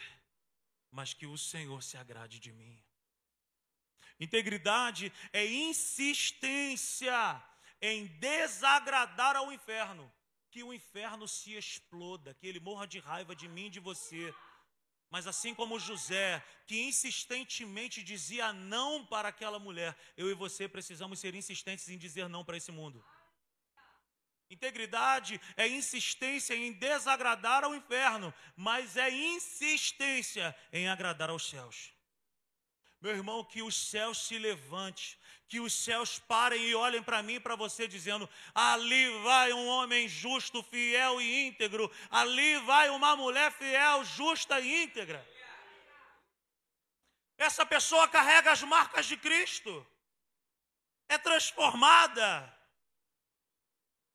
[0.91, 2.79] mas que o Senhor se agrade de mim.
[4.19, 7.43] Integridade é insistência
[7.81, 10.11] em desagradar ao inferno,
[10.51, 14.33] que o inferno se exploda, que ele morra de raiva de mim e de você.
[15.15, 21.21] Mas assim como José, que insistentemente dizia não para aquela mulher, eu e você precisamos
[21.21, 23.01] ser insistentes em dizer não para esse mundo.
[24.49, 31.94] Integridade é insistência em desagradar ao inferno, mas é insistência em agradar aos céus.
[33.01, 37.35] Meu irmão, que os céus se levante, que os céus parem e olhem para mim
[37.35, 43.15] e para você, dizendo: ali vai um homem justo, fiel e íntegro, ali vai uma
[43.15, 45.25] mulher fiel, justa e íntegra.
[47.37, 49.85] Essa pessoa carrega as marcas de Cristo,
[51.09, 52.55] é transformada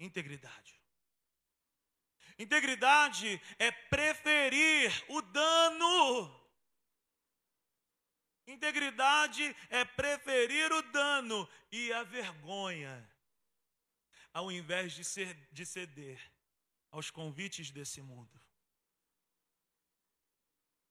[0.01, 0.81] Integridade.
[2.39, 6.40] Integridade é preferir o dano.
[8.47, 13.09] Integridade é preferir o dano e a vergonha,
[14.33, 16.21] ao invés de, ser, de ceder
[16.91, 18.41] aos convites desse mundo.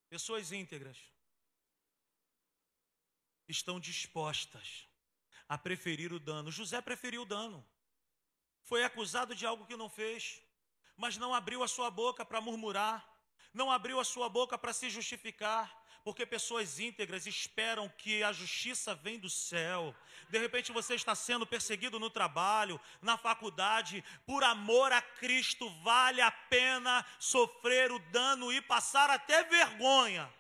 [0.10, 0.98] Pessoas íntegras
[3.48, 4.88] estão dispostas
[5.48, 6.52] a preferir o dano.
[6.52, 7.68] José preferiu o dano
[8.70, 10.40] foi acusado de algo que não fez,
[10.96, 13.04] mas não abriu a sua boca para murmurar,
[13.52, 15.79] não abriu a sua boca para se justificar,
[16.10, 19.96] porque pessoas íntegras esperam que a justiça vem do céu.
[20.28, 26.20] De repente você está sendo perseguido no trabalho, na faculdade, por amor a Cristo, vale
[26.20, 30.34] a pena sofrer o dano e passar até vergonha,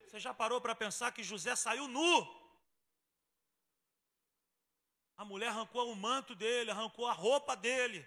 [0.00, 2.26] você já parou para pensar que José saiu nu?
[5.16, 8.04] A mulher arrancou o manto dele, arrancou a roupa dele.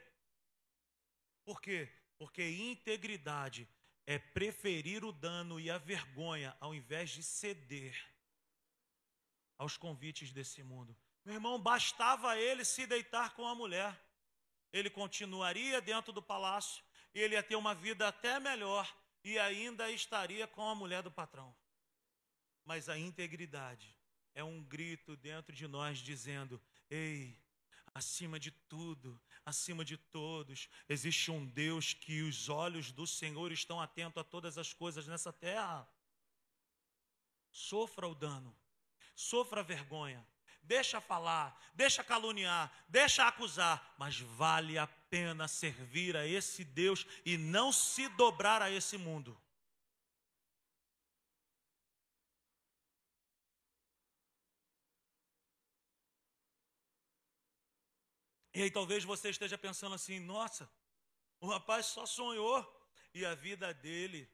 [1.46, 1.90] Por quê?
[2.18, 3.66] Porque integridade
[4.08, 7.94] é preferir o dano e a vergonha ao invés de ceder
[9.58, 10.96] aos convites desse mundo.
[11.26, 14.00] Meu irmão, bastava ele se deitar com a mulher.
[14.72, 16.82] Ele continuaria dentro do palácio,
[17.14, 18.90] ele ia ter uma vida até melhor
[19.24, 21.54] e ainda estaria com a mulher do patrão.
[22.64, 23.94] Mas a integridade
[24.34, 27.38] é um grito dentro de nós dizendo: Ei,
[27.94, 33.80] acima de tudo, acima de todos, existe um Deus que os olhos do Senhor estão
[33.80, 35.88] atentos a todas as coisas nessa terra.
[37.50, 38.54] Sofra o dano,
[39.16, 40.28] sofra a vergonha,
[40.62, 47.38] deixa falar, deixa caluniar, deixa acusar, mas vale a pena servir a esse Deus e
[47.38, 49.40] não se dobrar a esse mundo.
[58.58, 60.68] E aí talvez você esteja pensando assim: nossa,
[61.40, 62.58] o rapaz só sonhou.
[63.14, 64.28] E a vida dele,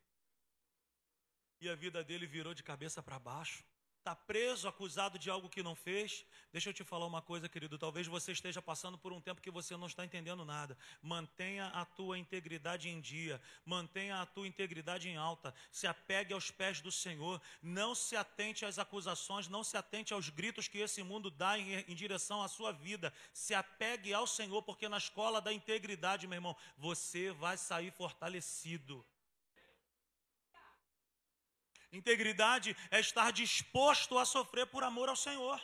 [1.59, 3.65] e a vida dele virou de cabeça para baixo
[4.03, 6.25] está preso, acusado de algo que não fez.
[6.51, 7.77] Deixa eu te falar uma coisa, querido.
[7.77, 10.77] Talvez você esteja passando por um tempo que você não está entendendo nada.
[11.01, 15.55] Mantenha a tua integridade em dia, mantenha a tua integridade em alta.
[15.71, 17.41] Se apegue aos pés do Senhor.
[17.61, 21.73] Não se atente às acusações, não se atente aos gritos que esse mundo dá em,
[21.87, 23.13] em direção à sua vida.
[23.33, 29.05] Se apegue ao Senhor, porque na escola da integridade, meu irmão, você vai sair fortalecido.
[31.93, 35.61] Integridade é estar disposto a sofrer por amor ao Senhor.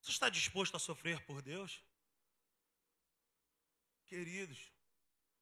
[0.00, 1.80] Você está disposto a sofrer por Deus?
[4.04, 4.72] Queridos,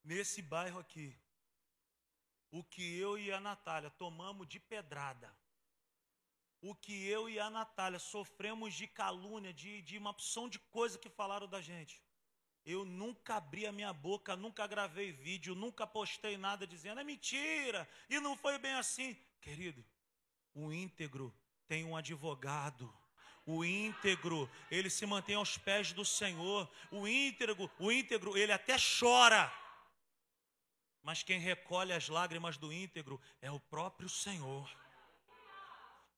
[0.03, 1.19] nesse bairro aqui,
[2.51, 5.35] o que eu e a Natália tomamos de pedrada,
[6.61, 10.99] o que eu e a Natália sofremos de calúnia, de, de uma opção de coisa
[10.99, 11.99] que falaram da gente.
[12.65, 17.89] Eu nunca abri a minha boca, nunca gravei vídeo, nunca postei nada dizendo é mentira
[18.09, 19.17] e não foi bem assim.
[19.41, 19.83] Querido,
[20.53, 21.33] o íntegro
[21.67, 22.93] tem um advogado.
[23.45, 26.69] O íntegro, ele se mantém aos pés do Senhor.
[26.91, 29.51] O íntegro, o íntegro, ele até chora.
[31.01, 34.69] Mas quem recolhe as lágrimas do íntegro é o próprio Senhor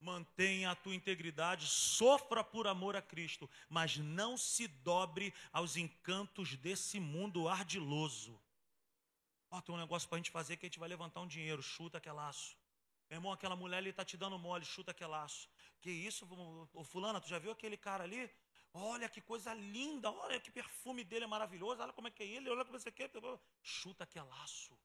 [0.04, 6.56] mantenha a tua integridade, sofra por amor a Cristo, mas não se dobre aos encantos
[6.58, 8.40] desse mundo ardiloso.
[9.50, 11.62] Ó, tem um negócio para a gente fazer que a gente vai levantar um dinheiro,
[11.62, 12.58] chuta aquele laço.
[13.10, 15.48] Meu irmão, aquela mulher ali está te dando mole, chuta aquele laço.
[15.80, 16.28] Que isso,
[16.74, 18.30] ô fulana, tu já viu aquele cara ali?
[18.74, 22.26] Olha que coisa linda, olha que perfume dele é maravilhoso, olha como é que é
[22.26, 23.12] ele, olha como você quer.
[23.62, 24.78] Chuta aquele laço.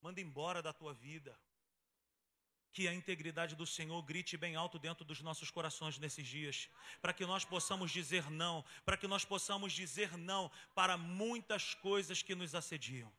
[0.00, 1.38] Manda embora da tua vida
[2.72, 6.68] que a integridade do Senhor grite bem alto dentro dos nossos corações nesses dias,
[7.00, 12.22] para que nós possamos dizer não, para que nós possamos dizer não para muitas coisas
[12.22, 13.12] que nos assediam.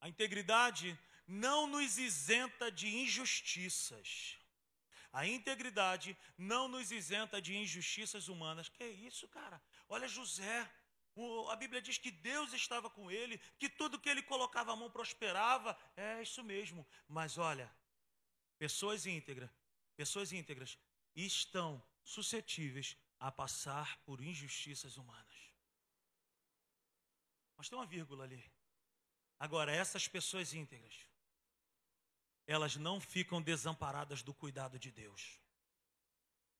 [0.00, 4.36] A integridade não nos isenta de injustiças.
[5.12, 8.68] A integridade não nos isenta de injustiças humanas.
[8.68, 9.62] Que isso, cara?
[9.88, 10.68] Olha José,
[11.50, 14.90] a Bíblia diz que Deus estava com ele, que tudo que ele colocava a mão
[14.90, 15.78] prosperava.
[15.96, 16.86] É isso mesmo.
[17.06, 17.70] Mas olha,
[18.58, 19.50] pessoas íntegras,
[19.96, 20.78] pessoas íntegras
[21.14, 25.52] estão suscetíveis a passar por injustiças humanas.
[27.56, 28.50] Mas tem uma vírgula ali.
[29.38, 30.94] Agora, essas pessoas íntegras,
[32.46, 35.38] elas não ficam desamparadas do cuidado de Deus.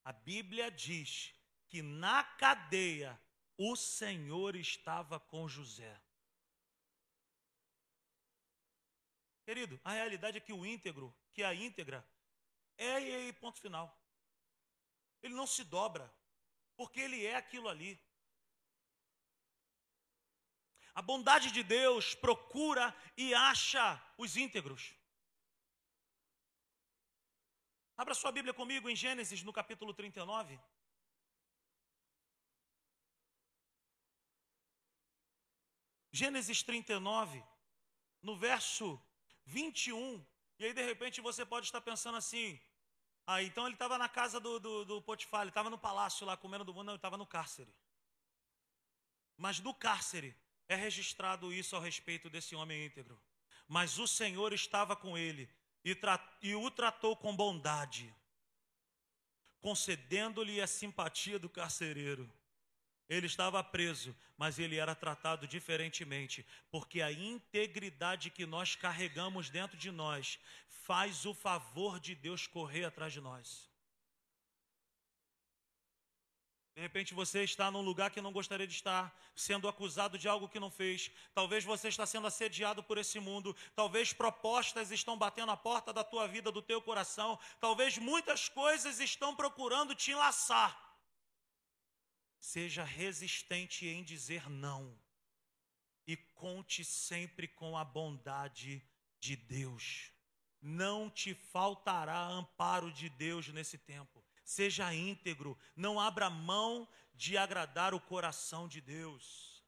[0.04, 1.34] A Bíblia diz
[1.68, 3.18] que na cadeia
[3.64, 5.94] o Senhor estava com José.
[9.44, 12.04] Querido, a realidade é que o íntegro, que a íntegra,
[12.76, 13.86] é e ponto final.
[15.22, 16.12] Ele não se dobra,
[16.76, 18.00] porque ele é aquilo ali.
[20.94, 23.84] A bondade de Deus procura e acha
[24.18, 24.94] os íntegros.
[27.96, 30.60] Abra sua Bíblia comigo em Gênesis, no capítulo 39.
[36.12, 37.42] Gênesis 39,
[38.20, 39.02] no verso
[39.46, 40.24] 21,
[40.58, 42.60] e aí de repente você pode estar pensando assim:
[43.26, 46.36] ah, então ele estava na casa do, do, do Potifar, ele estava no palácio lá
[46.36, 47.74] comendo do mundo, não, ele estava no cárcere.
[49.36, 50.36] Mas no cárcere
[50.68, 53.20] é registrado isso ao respeito desse homem íntegro.
[53.66, 55.48] Mas o Senhor estava com ele
[55.84, 55.96] e,
[56.42, 58.14] e o tratou com bondade,
[59.60, 62.30] concedendo-lhe a simpatia do carcereiro.
[63.12, 69.76] Ele estava preso, mas ele era tratado diferentemente, porque a integridade que nós carregamos dentro
[69.76, 73.70] de nós faz o favor de Deus correr atrás de nós.
[76.74, 80.48] De repente você está num lugar que não gostaria de estar, sendo acusado de algo
[80.48, 81.10] que não fez.
[81.34, 83.54] Talvez você está sendo assediado por esse mundo.
[83.74, 87.38] Talvez propostas estão batendo a porta da tua vida, do teu coração.
[87.60, 90.91] Talvez muitas coisas estão procurando te enlaçar.
[92.42, 94.94] Seja resistente em dizer não.
[96.06, 98.82] E conte sempre com a bondade
[99.18, 100.10] de Deus.
[100.60, 107.94] Não te faltará amparo de Deus nesse tempo seja íntegro, não abra mão de agradar
[107.94, 109.62] o coração de Deus.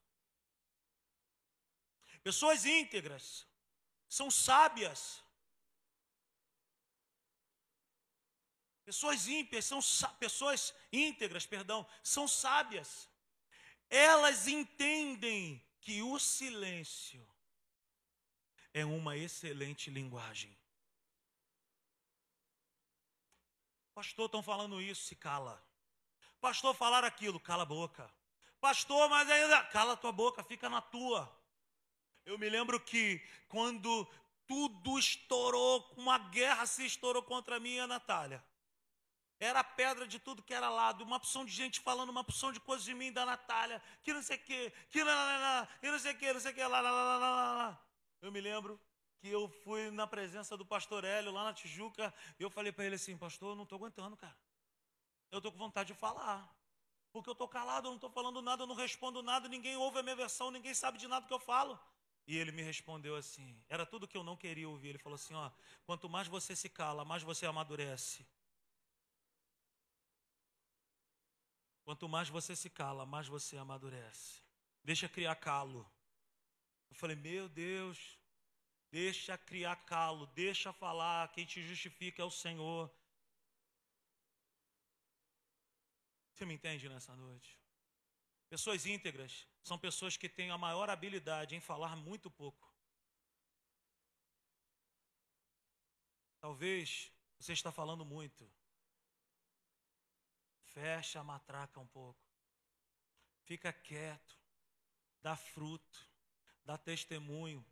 [2.23, 3.47] Pessoas íntegras
[4.07, 5.23] são sábias.
[8.85, 9.79] Pessoas ímpias são
[10.19, 13.09] pessoas íntegras, perdão, são sábias.
[13.89, 17.27] Elas entendem que o silêncio
[18.71, 20.55] é uma excelente linguagem.
[23.95, 25.63] Pastor, estão falando isso, se cala.
[26.39, 28.13] Pastor, falar aquilo, cala a boca.
[28.59, 31.33] Pastor, mas ainda, cala a tua boca, fica na tua.
[32.23, 34.05] Eu me lembro que quando
[34.45, 38.43] tudo estourou, uma guerra se estourou contra mim e a Natália.
[39.39, 42.59] Era pedra de tudo que era lado, uma opção de gente falando uma opção de
[42.59, 46.17] coisas de mim da Natália, que não sei o que, que não, não sei o
[46.17, 47.85] que, não sei o que, lá, lá, lá, lá, lá.
[48.21, 48.79] Eu me lembro
[49.19, 52.85] que eu fui na presença do pastor Hélio lá na Tijuca, e eu falei para
[52.85, 54.37] ele assim, pastor, eu não estou aguentando, cara.
[55.31, 56.49] Eu estou com vontade de falar.
[57.11, 59.99] Porque eu estou calado, eu não estou falando nada, eu não respondo nada, ninguém ouve
[59.99, 61.79] a minha versão, ninguém sabe de nada que eu falo.
[62.27, 64.89] E ele me respondeu assim: era tudo que eu não queria ouvir.
[64.89, 65.49] Ele falou assim: ó,
[65.85, 68.27] quanto mais você se cala, mais você amadurece.
[71.85, 74.41] Quanto mais você se cala, mais você amadurece.
[74.83, 75.89] Deixa criar calo.
[76.89, 78.17] Eu falei: meu Deus,
[78.95, 82.89] Deixa criar calo, deixa falar, quem te justifica é o Senhor.
[86.33, 87.59] Você me entende nessa noite?
[88.47, 92.73] Pessoas íntegras são pessoas que têm a maior habilidade em falar muito pouco.
[96.39, 98.49] Talvez você está falando muito.
[100.75, 102.21] Fecha a matraca um pouco.
[103.45, 104.37] Fica quieto.
[105.21, 106.05] Dá fruto.
[106.65, 107.65] Dá testemunho.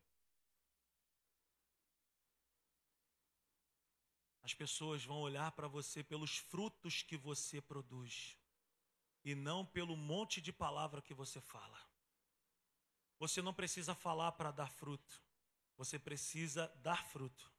[4.42, 8.38] As pessoas vão olhar para você pelos frutos que você produz
[9.26, 11.80] e não pelo monte de palavra que você fala.
[13.20, 15.22] Você não precisa falar para dar fruto,
[15.76, 17.52] você precisa dar fruto.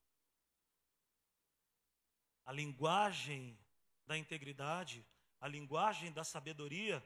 [2.47, 3.59] A linguagem
[4.07, 5.07] da integridade,
[5.45, 7.05] a linguagem da sabedoria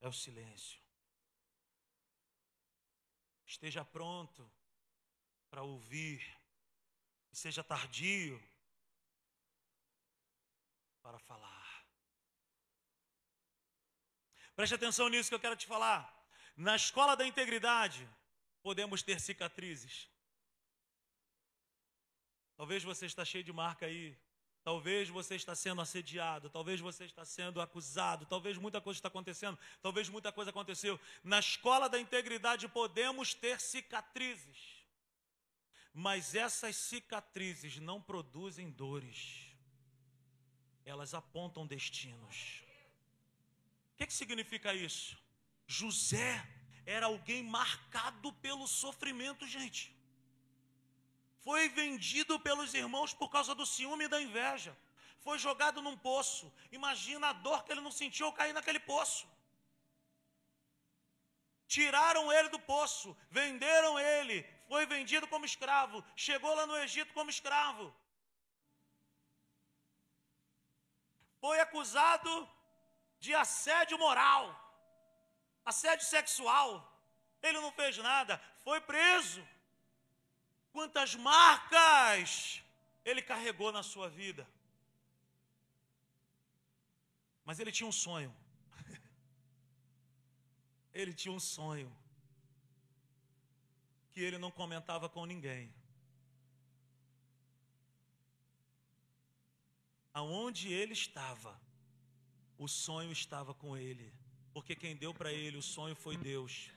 [0.00, 0.80] é o silêncio.
[3.44, 4.50] Esteja pronto
[5.50, 6.18] para ouvir,
[7.30, 8.42] e seja tardio
[11.02, 11.86] para falar.
[14.56, 16.02] Preste atenção nisso que eu quero te falar.
[16.56, 18.08] Na escola da integridade,
[18.62, 20.08] podemos ter cicatrizes.
[22.56, 24.18] Talvez você está cheio de marca aí.
[24.64, 29.58] Talvez você está sendo assediado, talvez você está sendo acusado, talvez muita coisa está acontecendo,
[29.80, 30.98] talvez muita coisa aconteceu.
[31.22, 34.82] Na escola da integridade podemos ter cicatrizes.
[35.92, 39.54] Mas essas cicatrizes não produzem dores
[40.84, 42.62] elas apontam destinos.
[43.92, 45.16] O que, que significa isso?
[45.66, 46.46] José
[46.84, 49.94] era alguém marcado pelo sofrimento, gente.
[51.46, 54.72] Foi vendido pelos irmãos por causa do ciúme e da inveja.
[55.26, 56.52] Foi jogado num poço.
[56.78, 59.26] Imagina a dor que ele não sentiu ao cair naquele poço.
[61.66, 64.36] Tiraram ele do poço, venderam ele,
[64.68, 67.86] foi vendido como escravo, chegou lá no Egito como escravo.
[71.44, 72.30] foi acusado
[73.24, 74.44] de assédio moral,
[75.70, 76.68] assédio sexual.
[77.42, 79.46] Ele não fez nada, foi preso.
[80.74, 82.62] Quantas marcas
[83.04, 84.46] ele carregou na sua vida.
[87.44, 88.34] Mas ele tinha um sonho.
[90.92, 91.90] ele tinha um sonho
[94.12, 95.72] que ele não comentava com ninguém.
[100.14, 101.60] aonde ele estava,
[102.56, 104.14] o sonho estava com ele,
[104.52, 106.70] porque quem deu para ele o sonho foi Deus.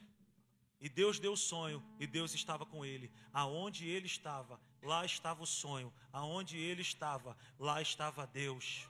[0.80, 3.12] E Deus deu o sonho e Deus estava com ele.
[3.34, 5.92] Aonde ele estava, lá estava o sonho.
[6.14, 8.88] Aonde ele estava, lá estava Deus.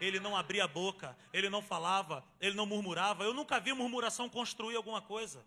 [0.00, 3.24] ele não abria a boca, ele não falava, ele não murmurava.
[3.24, 5.44] Eu nunca vi murmuração construir alguma coisa.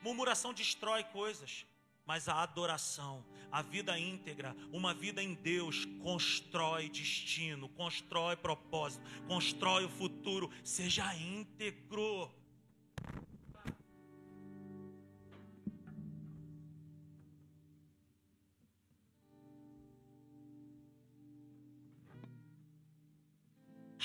[0.00, 1.66] Murmuração destrói coisas.
[2.04, 9.84] Mas a adoração, a vida íntegra, uma vida em Deus constrói destino, constrói propósito, constrói
[9.84, 10.50] o futuro.
[10.64, 12.28] Seja íntegro.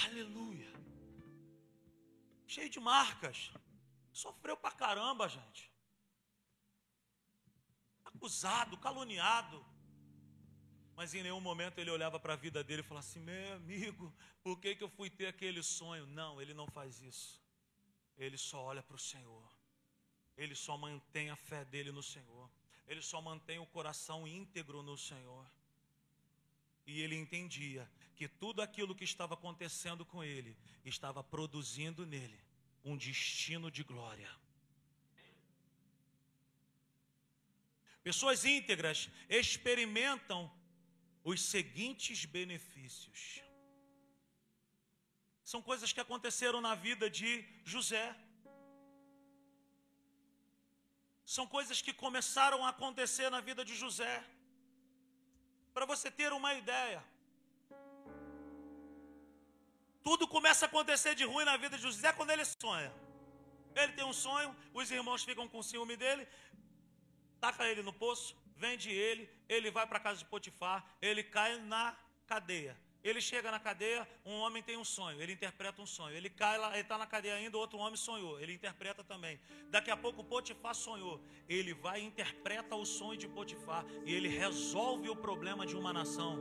[0.08, 0.72] Aleluia.
[2.48, 3.52] Cheio de marcas.
[4.12, 5.72] Sofreu pra caramba, gente.
[8.06, 9.66] Acusado, caluniado.
[10.96, 14.06] Mas em nenhum momento ele olhava para a vida dele e falava assim: Meu amigo,
[14.42, 16.08] por que, que eu fui ter aquele sonho?
[16.08, 17.44] Não, ele não faz isso.
[18.18, 19.48] Ele só olha para o Senhor.
[20.38, 22.50] Ele só mantém a fé dele no Senhor.
[22.88, 25.46] Ele só mantém o coração íntegro no Senhor.
[26.88, 32.40] E ele entendia que tudo aquilo que estava acontecendo com ele estava produzindo nele
[32.84, 34.32] um destino de glória.
[38.02, 40.50] Pessoas íntegras experimentam
[41.26, 43.42] os seguintes benefícios.
[45.44, 47.32] São coisas que aconteceram na vida de
[47.66, 48.08] José.
[51.26, 54.16] São coisas que começaram a acontecer na vida de José.
[55.78, 57.04] Para você ter uma ideia,
[60.02, 62.92] tudo começa a acontecer de ruim na vida de José quando ele sonha.
[63.76, 66.28] Ele tem um sonho, os irmãos ficam com ciúme dele,
[67.40, 71.60] taca ele no poço, vende ele, ele vai para a casa de Potifar, ele cai
[71.60, 72.76] na cadeia.
[73.10, 76.14] Ele chega na cadeia, um homem tem um sonho, ele interpreta um sonho.
[76.14, 79.40] Ele cai lá, ele está na cadeia ainda, outro homem sonhou, ele interpreta também.
[79.70, 84.28] Daqui a pouco Potifar sonhou, ele vai e interpreta o sonho de Potifar e ele
[84.28, 86.38] resolve o problema de uma nação,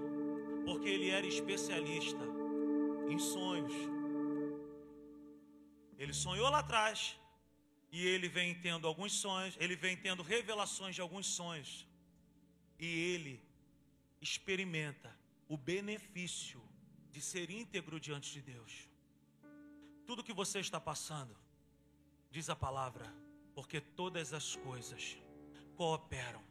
[0.65, 2.25] porque ele era especialista
[3.09, 3.73] em sonhos.
[5.97, 7.17] Ele sonhou lá atrás
[7.93, 11.87] e ele vem tendo alguns sonhos, ele vem tendo revelações de alguns sonhos
[12.77, 13.41] e ele
[14.21, 15.16] experimenta
[15.49, 16.63] o benefício
[17.11, 18.89] de ser íntegro diante de Deus.
[20.07, 21.37] Tudo que você está passando,
[22.31, 23.13] diz a palavra,
[23.55, 25.17] porque todas as coisas
[25.77, 26.43] cooperam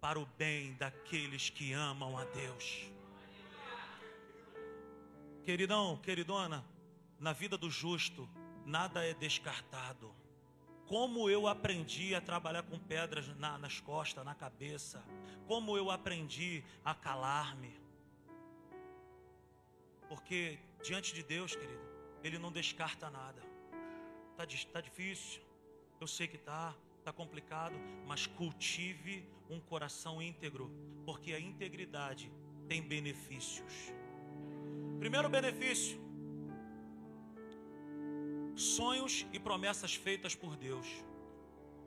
[0.00, 2.90] para o bem daqueles que amam a Deus.
[5.42, 6.64] Queridão, queridona,
[7.18, 8.28] na vida do justo,
[8.64, 10.14] nada é descartado.
[10.86, 15.02] Como eu aprendi a trabalhar com pedras na, nas costas, na cabeça.
[15.46, 17.83] Como eu aprendi a calar-me
[20.14, 21.82] porque diante de Deus, querido,
[22.22, 23.42] Ele não descarta nada.
[24.30, 25.42] Está tá difícil,
[26.00, 27.74] eu sei que está, está complicado,
[28.06, 30.70] mas cultive um coração íntegro,
[31.04, 32.32] porque a integridade
[32.68, 33.92] tem benefícios.
[35.00, 36.00] Primeiro benefício:
[38.54, 40.86] sonhos e promessas feitas por Deus.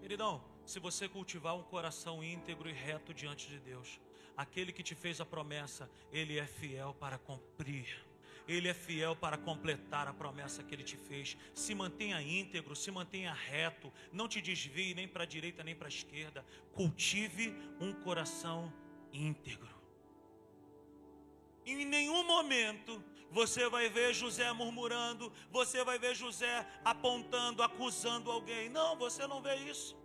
[0.02, 4.02] Queridão, se você cultivar um coração íntegro e reto diante de Deus,
[4.36, 8.07] aquele que te fez a promessa, ele é fiel para cumprir.
[8.48, 11.38] Ele é fiel para completar a promessa que ele te fez.
[11.54, 15.88] Se mantenha íntegro, se mantenha reto, não te desvie nem para a direita nem para
[15.88, 16.46] a esquerda.
[16.74, 18.72] Cultive um coração
[19.12, 19.76] íntegro.
[21.66, 28.70] Em nenhum momento você vai ver José murmurando, você vai ver José apontando, acusando alguém.
[28.70, 29.98] Não, você não vê isso.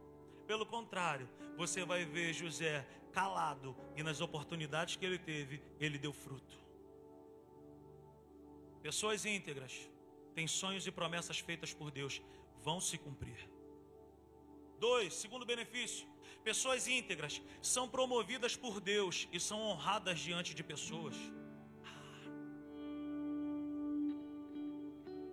[0.47, 6.13] Pelo contrário, você vai ver José calado e nas oportunidades que ele teve, ele deu
[6.13, 6.62] fruto.
[8.83, 9.89] Pessoas íntegras
[10.35, 12.21] têm sonhos e promessas feitas por Deus,
[12.63, 13.49] vão se cumprir.
[14.79, 16.07] Dois, segundo benefício,
[16.43, 21.15] pessoas íntegras são promovidas por Deus e são honradas diante de pessoas.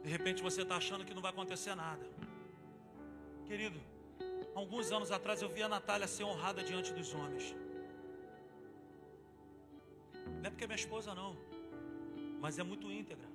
[0.04, 2.06] De repente você está achando que não vai acontecer nada.
[3.48, 3.80] Querido,
[4.56, 7.56] alguns anos atrás eu vi a Natália ser honrada diante dos homens.
[10.40, 11.36] Não é porque é minha esposa, não,
[12.40, 13.29] mas é muito íntegra.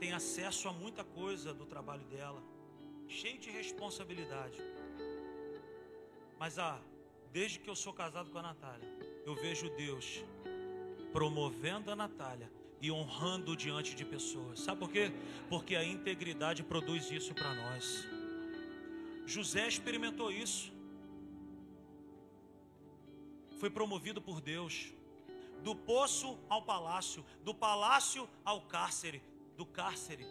[0.00, 2.42] Tem acesso a muita coisa do trabalho dela,
[3.06, 4.58] cheio de responsabilidade.
[6.38, 6.80] Mas ah,
[7.30, 8.88] desde que eu sou casado com a Natália,
[9.26, 10.24] eu vejo Deus
[11.12, 14.60] promovendo a Natália e honrando diante de pessoas.
[14.60, 15.12] Sabe por quê?
[15.50, 18.06] Porque a integridade produz isso para nós.
[19.26, 20.72] José experimentou isso.
[23.58, 24.94] Foi promovido por Deus.
[25.62, 29.22] Do poço ao palácio, do palácio ao cárcere,
[29.60, 30.26] do cárcere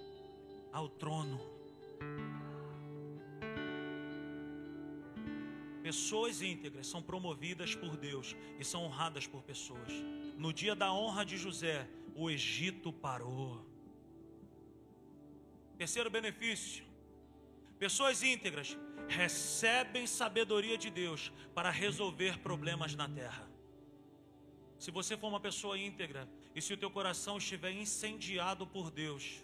[0.73, 1.39] ao trono.
[5.83, 9.93] Pessoas íntegras são promovidas por Deus e são honradas por pessoas.
[10.35, 13.63] No dia da honra de José, o Egito parou.
[15.77, 16.83] Terceiro benefício:
[17.77, 18.75] pessoas íntegras
[19.07, 23.47] recebem sabedoria de Deus para resolver problemas na terra.
[24.79, 29.43] Se você for uma pessoa íntegra e se o teu coração estiver incendiado por Deus,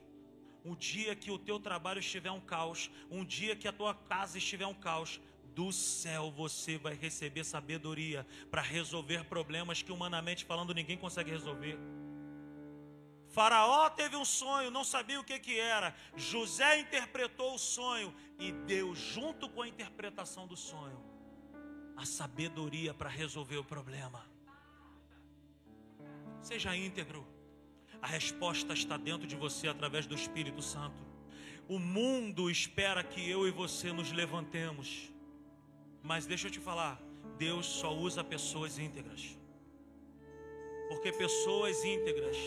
[0.63, 4.37] um dia que o teu trabalho estiver um caos, um dia que a tua casa
[4.37, 5.21] estiver um caos,
[5.55, 11.79] do céu você vai receber sabedoria para resolver problemas que humanamente falando ninguém consegue resolver.
[13.29, 15.95] Faraó teve um sonho, não sabia o que, que era.
[16.15, 21.01] José interpretou o sonho e deu, junto com a interpretação do sonho,
[21.95, 24.25] a sabedoria para resolver o problema.
[26.45, 27.25] Seja íntegro.
[27.99, 31.01] A resposta está dentro de você através do Espírito Santo.
[31.67, 35.11] O mundo espera que eu e você nos levantemos.
[36.03, 37.01] Mas deixa eu te falar,
[37.39, 39.35] Deus só usa pessoas íntegras.
[40.87, 42.37] Porque pessoas íntegras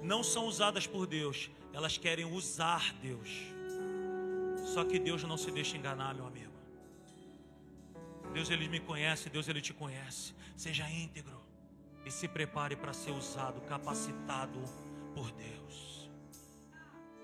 [0.00, 3.30] não são usadas por Deus, elas querem usar Deus.
[4.72, 6.52] Só que Deus não se deixa enganar, meu amigo.
[8.32, 10.36] Deus ele me conhece, Deus ele te conhece.
[10.56, 11.39] Seja íntegro
[12.04, 14.60] e se prepare para ser usado, capacitado
[15.14, 16.10] por Deus.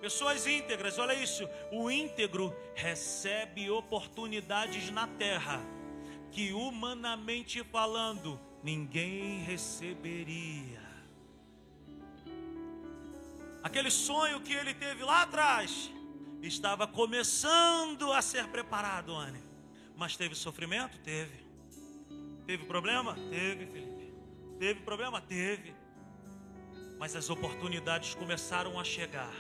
[0.01, 1.49] Pessoas íntegras, olha isso.
[1.73, 5.61] O íntegro recebe oportunidades na terra
[6.31, 10.85] que, humanamente falando, ninguém receberia.
[13.63, 15.91] Aquele sonho que ele teve lá atrás
[16.41, 19.43] estava começando a ser preparado, Anne.
[19.97, 20.99] Mas teve sofrimento?
[21.01, 21.45] Teve.
[22.47, 23.15] Teve problema?
[23.31, 23.86] Teve, Felipe.
[24.59, 25.21] Teve problema?
[25.21, 25.75] Teve
[26.99, 29.35] mas as oportunidades começaram a chegar.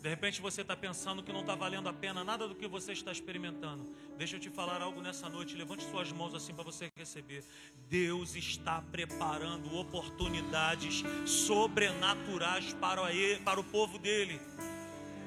[0.00, 2.92] De repente você está pensando que não está valendo a pena nada do que você
[2.92, 3.90] está experimentando.
[4.18, 5.56] Deixa eu te falar algo nessa noite.
[5.56, 7.42] Levante suas mãos assim para você receber.
[7.88, 14.38] Deus está preparando oportunidades sobrenaturais para, ele, para o povo dele.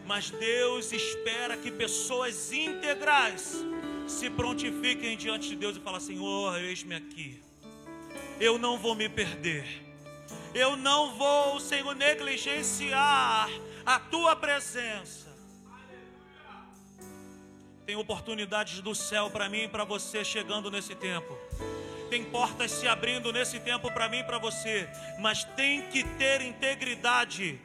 [0.05, 3.55] Mas Deus espera que pessoas íntegras
[4.07, 7.46] se prontifiquem diante de Deus e falem: Senhor, eis-me aqui.
[8.39, 9.87] Eu não vou me perder
[10.57, 13.47] eu não vou, Senhor, negligenciar
[13.85, 15.27] a tua presença.
[17.85, 21.37] Tem oportunidades do céu para mim e para você chegando nesse tempo.
[22.09, 26.41] Tem portas se abrindo nesse tempo para mim e para você, mas tem que ter
[26.41, 27.59] integridade.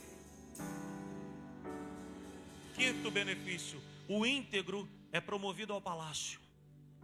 [2.74, 6.40] Quinto benefício: o íntegro é promovido ao palácio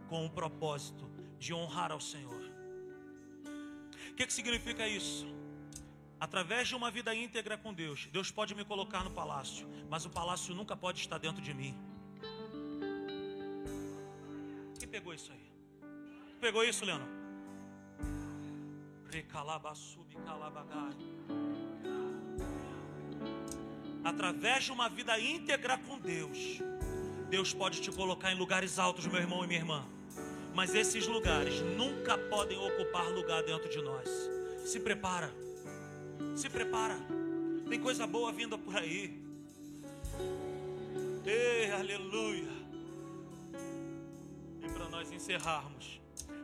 [0.07, 2.48] com o propósito de honrar ao Senhor.
[4.19, 5.25] Que, que significa isso?
[6.19, 10.09] Através de uma vida íntegra com Deus, Deus pode me colocar no palácio, mas o
[10.09, 11.73] palácio nunca pode estar dentro de mim.
[14.77, 15.49] Quem pegou isso aí?
[16.41, 17.07] Pegou isso, Leandro?
[24.03, 26.59] Através de uma vida íntegra com Deus,
[27.29, 29.98] Deus pode te colocar em lugares altos, meu irmão e minha irmã.
[30.53, 34.09] Mas esses lugares nunca podem ocupar lugar dentro de nós.
[34.65, 35.33] Se prepara.
[36.35, 36.97] Se prepara.
[37.69, 39.21] Tem coisa boa vinda por aí.
[41.25, 42.49] Ei, aleluia.
[44.63, 46.01] E para nós encerrarmos,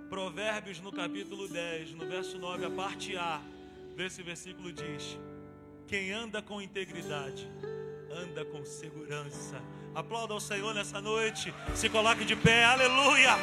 [0.09, 3.41] Provérbios no capítulo 10, no verso 9, a parte A
[3.95, 5.17] desse versículo diz:
[5.87, 7.49] Quem anda com integridade,
[8.11, 9.61] anda com segurança.
[9.95, 11.53] Aplauda ao Senhor nessa noite.
[11.73, 13.35] Se coloque de pé, aleluia.